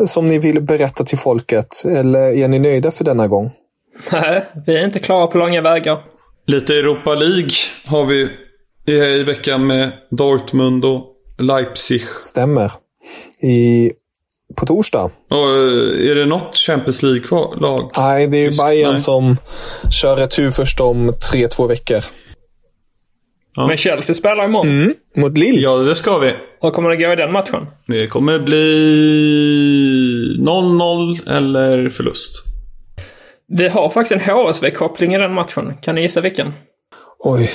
[0.06, 1.84] som ni vill berätta till folket?
[1.86, 3.52] Eller är ni nöjda för denna gång?
[4.12, 6.04] Nej, vi är inte klara på långa vägar.
[6.48, 7.52] Lite Europa League
[7.86, 8.30] har vi
[8.88, 11.06] i veckan med Dortmund och
[11.40, 12.02] Leipzig.
[12.22, 12.72] Stämmer.
[13.42, 13.92] I
[14.56, 15.04] på torsdag.
[15.30, 15.50] Och
[16.10, 17.92] är det något Champions League-lag?
[17.98, 19.00] Nej, det är Just, Bayern nej.
[19.00, 19.38] som
[19.92, 22.04] kör retur först om tre, två veckor.
[23.56, 23.68] Ja.
[23.68, 24.68] Men Chelsea spelar imorgon.
[24.82, 25.60] Mm, mot Lille.
[25.60, 26.34] Ja, det ska vi.
[26.62, 27.66] Hur kommer det gå i den matchen?
[27.88, 28.58] Det kommer bli
[30.40, 32.44] 0-0 eller förlust.
[33.48, 35.74] Vi har faktiskt en HSV-koppling i den matchen.
[35.82, 36.54] Kan ni gissa vilken?
[37.20, 37.52] Oj.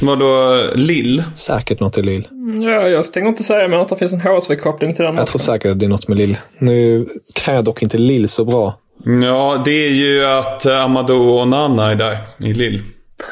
[0.00, 1.24] Vadå, Lill?
[1.34, 2.28] Säkert något i Lill.
[2.62, 5.38] Ja, jag tänker inte säga men att det finns en HSV-koppling till den Jag tror
[5.38, 6.38] säkert att det är något med Lill.
[6.58, 8.74] Nu kan jag dock inte Lill så bra.
[9.22, 12.82] Ja, det är ju att Amadou och Nana är där i Lill.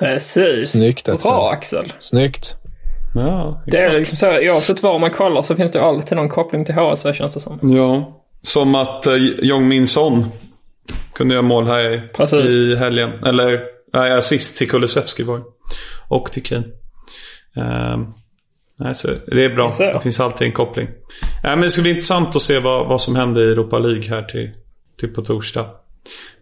[0.01, 0.71] Precis.
[0.71, 1.29] Snyggt alltså.
[1.29, 1.93] Bra Axel.
[2.01, 2.57] Snyggt.
[3.15, 6.65] Ja, det är liksom så, oavsett var man kollar så finns det alltid någon koppling
[6.65, 7.59] till HSV känns det som.
[7.63, 10.27] Ja, som att uh, Jong Min Son
[11.13, 12.51] kunde göra mål här i, Precis.
[12.51, 13.11] i helgen.
[13.27, 13.61] Eller
[13.93, 15.41] nej, assist till Kulusevski var
[16.15, 16.65] Och till Kane.
[17.57, 18.15] Um,
[18.79, 19.71] nej, så det är bra.
[19.79, 20.89] Det finns alltid en koppling.
[21.43, 24.09] Ja, men det ska bli intressant att se vad, vad som händer i Europa League
[24.09, 24.51] här till,
[25.01, 25.67] till på torsdag.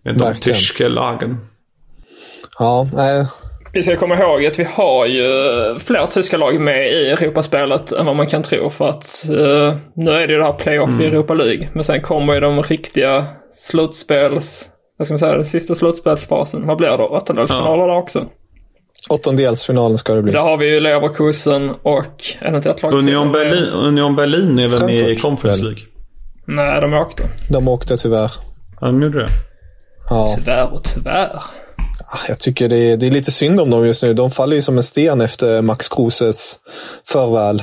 [0.04, 1.38] Med de tyska lagen.
[2.58, 3.26] Ja, nej.
[3.72, 5.28] Vi ska komma ihåg att vi har ju
[5.78, 8.70] fler tyska lag med i Europaspelet än vad man kan tro.
[8.70, 11.00] För att uh, nu är det ju det här playoff mm.
[11.02, 11.68] i Europa League.
[11.72, 14.68] Men sen kommer ju de riktiga slutspels...
[14.96, 15.34] Vad ska man säga?
[15.34, 16.66] Den sista slutspelsfasen.
[16.66, 17.04] Vad blir det?
[17.04, 17.98] Åttondelsfinaler ja.
[17.98, 18.26] också.
[19.10, 20.32] Åttondelsfinalen ska det bli.
[20.32, 22.04] Där har vi ju Leverkusen och
[22.40, 25.80] ett lag Union Berlin, Union Berlin är väl med i Conference League?
[26.46, 27.22] Nej, de åkte.
[27.48, 28.32] De åkte tyvärr.
[28.80, 29.28] Ja, de gjorde det.
[30.10, 30.34] Ja.
[30.38, 31.42] Tyvärr och tyvärr.
[32.06, 34.14] Ah, jag tycker det är, det är lite synd om dem just nu.
[34.14, 36.58] De faller ju som en sten efter Max Kroses
[37.12, 37.62] farväl.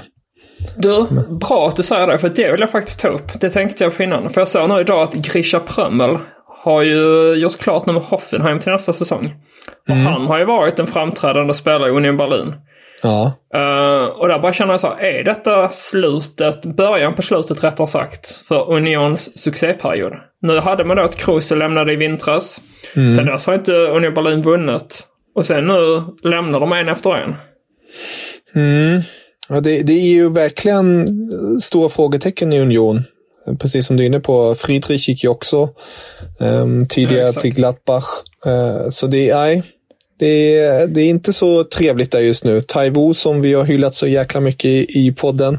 [0.76, 3.42] Du, bra att du säger det, för det vill jag faktiskt ta upp.
[3.42, 4.30] Det tänkte jag på innan.
[4.30, 6.18] För jag såg nu idag att Grisha Prömmel
[6.64, 9.34] har ju gjort klart nu med Hoffenheim till nästa säsong.
[9.90, 10.06] Och mm.
[10.06, 12.54] han har ju varit en framträdande spelare i Union Berlin.
[13.04, 13.34] Ja.
[13.56, 17.88] Uh, och där bara känner jag så här, är detta slutet, början på slutet rättare
[17.88, 20.14] sagt, för Unions succéperiod?
[20.42, 22.62] Nu hade man då att Kruse lämnade i vintras.
[22.96, 23.12] Mm.
[23.12, 25.08] Sen dess har inte Union Berlin vunnit.
[25.36, 27.36] Och sen nu lämnar de en efter en.
[28.56, 29.02] Mm.
[29.50, 31.08] Ja, det, det är ju verkligen
[31.62, 33.04] stora frågetecken i Union.
[33.56, 35.70] Precis som du är inne på, Friedrich gick ju också
[36.38, 38.06] um, tidigare ja, till Gladbach.
[38.48, 39.64] Uh, så det, nej,
[40.20, 42.62] det, är, det är inte så trevligt där just nu.
[42.62, 45.58] Taiwo som vi har hyllat så jäkla mycket i, i podden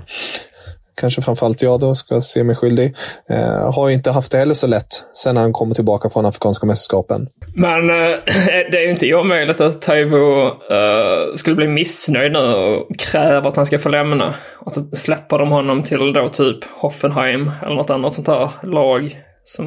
[1.01, 2.97] kanske framförallt jag då ska se mig skyldig,
[3.31, 7.29] eh, har inte haft det heller så lätt sen han kommer tillbaka från Afrikanska mästerskapen.
[7.55, 7.97] Men eh,
[8.71, 13.57] det är ju inte omöjligt att Taivo eh, skulle bli missnöjd nu och kräva att
[13.57, 14.35] han ska få lämna.
[14.59, 19.17] Och så släpper de honom till då typ Hoffenheim eller något annat sånt här lag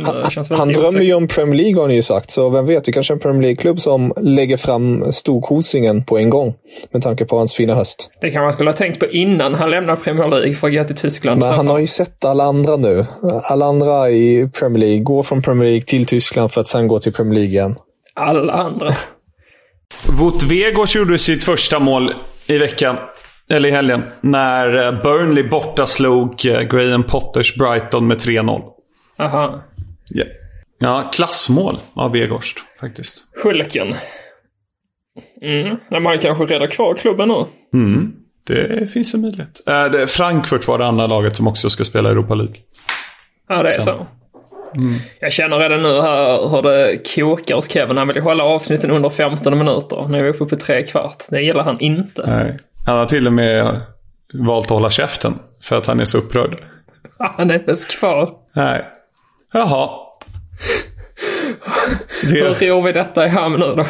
[0.03, 2.83] han, känns han drömmer ju om Premier League har ni ju sagt, så vem vet,
[2.83, 6.53] det kanske är en Premier League-klubb som lägger fram storkosingen på en gång.
[6.91, 8.09] Med tanke på hans fina höst.
[8.21, 10.83] Det kan man skulle ha tänkt på innan han lämnar Premier League för att gå
[10.83, 11.39] till Tyskland.
[11.39, 13.05] Men han har ju sett alla andra nu.
[13.43, 16.99] Alla andra i Premier League går från Premier League till Tyskland för att sen gå
[16.99, 17.75] till Premier League igen.
[18.13, 18.87] Alla andra.
[20.19, 22.11] Wout Vegårs gjorde sitt första mål
[22.47, 22.95] i veckan.
[23.49, 24.03] Eller i helgen.
[24.21, 28.61] När eh, Burnley borta slog eh, Graham Potters Brighton med 3-0.
[29.23, 29.61] Aha.
[30.15, 30.29] Yeah.
[30.79, 33.23] Ja, klassmål av Vegårst faktiskt.
[33.43, 33.95] Hulken.
[35.41, 35.77] Mm.
[35.89, 37.45] Men man kanske räddar kvar klubben nu.
[37.73, 38.13] Mm.
[38.47, 39.59] Det finns en möjlighet.
[39.67, 42.55] Äh, Frankfurt var det andra laget som också ska spela Europa League.
[43.49, 43.81] Ja, det är så.
[43.81, 44.07] så.
[44.75, 44.93] Mm.
[45.19, 47.97] Jag känner redan nu här hur det kokar hos Kevin.
[47.97, 50.07] Han vill hålla avsnitten under 15 minuter.
[50.09, 51.23] Nu är vi uppe på tre kvart.
[51.29, 52.23] Det gillar han inte.
[52.27, 52.57] Nej.
[52.85, 53.81] Han har till och med
[54.33, 55.39] valt att hålla käften.
[55.61, 56.57] För att han är så upprörd.
[57.19, 58.29] Han är inte ens kvar.
[58.55, 58.85] Nej.
[59.53, 59.89] Jaha.
[62.21, 62.29] Det...
[62.29, 63.85] Hur ror vi detta i hamn nu då?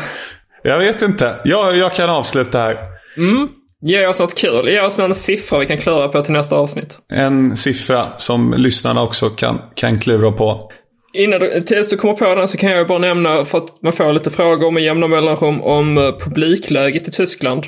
[0.64, 1.36] Jag vet inte.
[1.44, 2.78] Jag, jag kan avsluta här.
[3.18, 3.48] Mm.
[3.82, 4.70] Ge oss något kul.
[4.70, 7.00] Ge oss någon siffra vi kan klura på till nästa avsnitt.
[7.14, 10.72] En siffra som lyssnarna också kan, kan klura på.
[11.14, 13.94] Innan du, tills du kommer på den så kan jag bara nämna, för att man
[13.94, 17.66] får lite frågor med jämna mellanrum om eh, publikläget i Tyskland.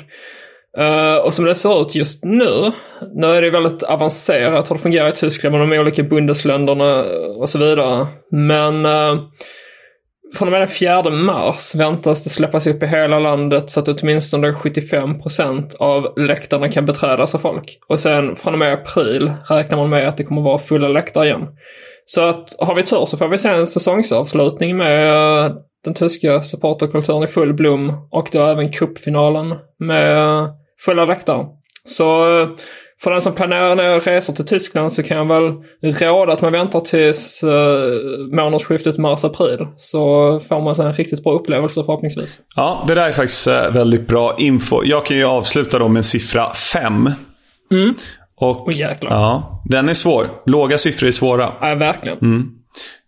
[0.78, 2.72] Uh, och som det ser ut just nu,
[3.14, 7.04] nu är det väldigt avancerat hur det fungerar i Tyskland med de olika bundesländerna
[7.36, 8.06] och så vidare.
[8.30, 9.20] Men uh,
[10.34, 13.88] från och med den 4 mars väntas det släppas upp i hela landet så att
[13.88, 17.78] åtminstone 75 procent av läktarna kan beträdas av folk.
[17.88, 21.26] Och sen från och med april räknar man med att det kommer vara fulla läktare
[21.26, 21.48] igen.
[22.06, 26.42] Så att har vi tur så får vi se en säsongsavslutning med uh, den tyska
[26.42, 30.48] supporterkulturen i full blom och då även cupfinalen med
[30.80, 31.46] fulla läktare.
[31.84, 32.48] Så eh,
[33.02, 35.52] för den som planerar resor till Tyskland så kan jag väl
[36.00, 37.50] råda att man väntar tills uh,
[38.36, 39.66] månadsskiftet mars-april.
[39.76, 40.00] Så
[40.40, 42.38] får man en riktigt bra upplevelse förhoppningsvis.
[42.56, 44.84] Ja, det där är faktiskt uh, väldigt bra info.
[44.84, 47.10] Jag kan ju avsluta då med siffra 5.
[47.72, 47.94] Mm.
[48.36, 49.10] Och, oh, jäklar.
[49.10, 50.26] Ja, den är svår.
[50.46, 51.52] Låga siffror är svåra.
[51.60, 52.18] Ja, verkligen.
[52.18, 52.48] Mm.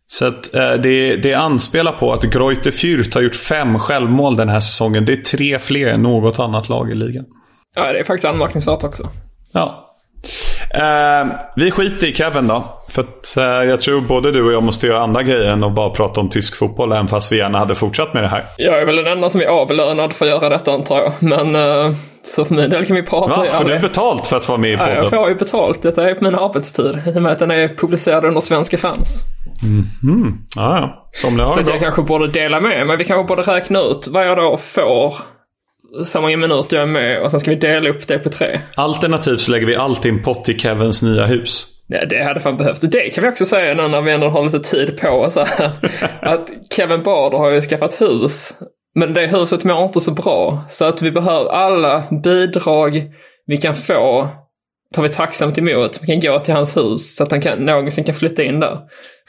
[0.07, 4.49] Så att, eh, det, det anspelar på att Greuter Fürth har gjort fem självmål den
[4.49, 5.05] här säsongen.
[5.05, 7.25] Det är tre fler än något annat lag i ligan.
[7.75, 9.09] Ja, det är faktiskt anmärkningsvärt också.
[9.53, 9.85] Ja.
[10.75, 12.65] Eh, vi skiter i Kevin då.
[12.89, 15.75] För att eh, jag tror både du och jag måste göra andra grejer än att
[15.75, 16.93] bara prata om tysk fotboll.
[16.93, 18.45] Även fast vi gärna hade fortsatt med det här.
[18.57, 21.13] Jag är väl den enda som är avlönad för att göra detta antar jag.
[21.21, 23.41] Men eh, så för min del kan vi prata.
[23.41, 23.45] Va?
[23.45, 24.95] Får du betalt för att vara med i podden?
[24.95, 25.83] Ja, jag får ju betalt.
[25.83, 27.03] Detta är på min arbetstid.
[27.07, 29.23] I och med att den är publicerad under svenska fans.
[29.63, 30.33] Mm -hmm.
[30.57, 31.09] ah, ja,
[31.45, 32.97] har Så att jag kanske borde dela med mig.
[32.97, 35.15] Vi kanske borde räkna ut vad jag då får
[36.05, 38.61] så många minuter jag är med och sen ska vi dela upp det på tre.
[38.75, 41.67] Alternativt så lägger vi allt i en pott till Kevins nya hus.
[41.87, 42.91] Ja, det hade fan behövt.
[42.93, 45.37] Det kan vi också säga nu när vi ändå har lite tid på oss.
[46.21, 48.53] att Kevin Bader har ju skaffat hus.
[48.95, 50.65] Men det huset mår inte så bra.
[50.71, 53.03] Så att vi behöver alla bidrag
[53.47, 54.29] vi kan få
[54.95, 56.01] tar vi tacksamt emot.
[56.03, 58.79] Vi kan gå till hans hus så att han kan, någonsin kan flytta in där.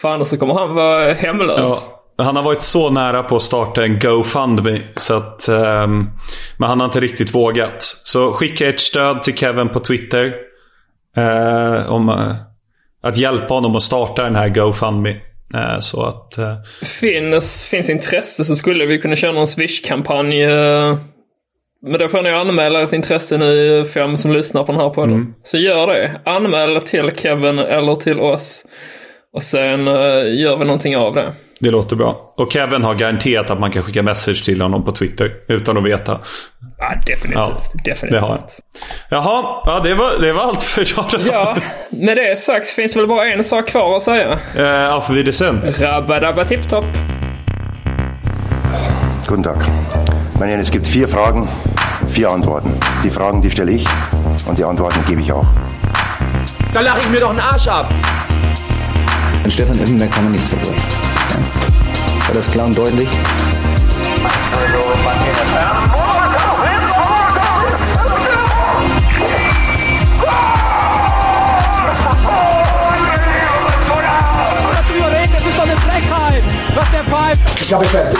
[0.02, 1.60] För annars så kommer han vara hemlös.
[1.60, 1.99] Ja.
[2.20, 4.82] Han har varit så nära på att starta en GoFundMe.
[4.96, 6.10] Så att, um,
[6.58, 7.82] men han har inte riktigt vågat.
[8.04, 10.34] Så skicka ert stöd till Kevin på Twitter.
[11.18, 12.36] Uh, om uh,
[13.04, 15.12] att hjälpa honom att starta den här GoFundMe.
[15.56, 16.34] Uh, så att...
[16.82, 20.46] Finns, finns intresse så skulle vi kunna köra någon Swish-kampanj.
[21.82, 25.16] Men då får ni anmäla ett intresse ni fem som lyssnar på den här podden.
[25.16, 25.34] Mm.
[25.44, 26.22] Så gör det.
[26.26, 28.66] Anmäl till Kevin eller till oss.
[29.34, 31.34] Och sen gör vi någonting av det.
[31.60, 32.34] Det låter bra.
[32.36, 35.84] Och Kevin har garanterat att man kan skicka message till honom på Twitter utan att
[35.84, 36.20] veta.
[36.78, 37.34] Ja, definitivt.
[37.36, 38.12] Ja, definitivt.
[38.12, 38.40] Det har
[39.10, 41.06] Jaha, ja, det, var, det var allt för idag.
[41.28, 41.58] Ja,
[41.90, 44.40] med det sagt finns det väl bara en sak kvar att säga.
[44.58, 45.62] Eh, auf Wiedersehen.
[45.80, 46.86] Rabba-dabba tipp-topp.
[49.28, 49.58] Guten Tag.
[50.40, 51.48] Meine, es gibt vier Fragen,
[52.10, 52.72] vier Antworten.
[53.04, 53.86] Die Fragen, die stelle ich
[54.48, 55.46] und die Antworten gebe ich auch.
[56.74, 57.94] Da lache ich mir doch einen Arsch ab.
[59.44, 60.84] An Stefan Effenberg kann man nicht zerbrechen.
[61.30, 62.28] Ja.
[62.28, 63.10] War das klar und deutlich?
[75.32, 76.44] Das ist doch eine Frechheit,
[76.76, 77.62] was der pfeift.
[77.62, 78.20] Ich habe fertig.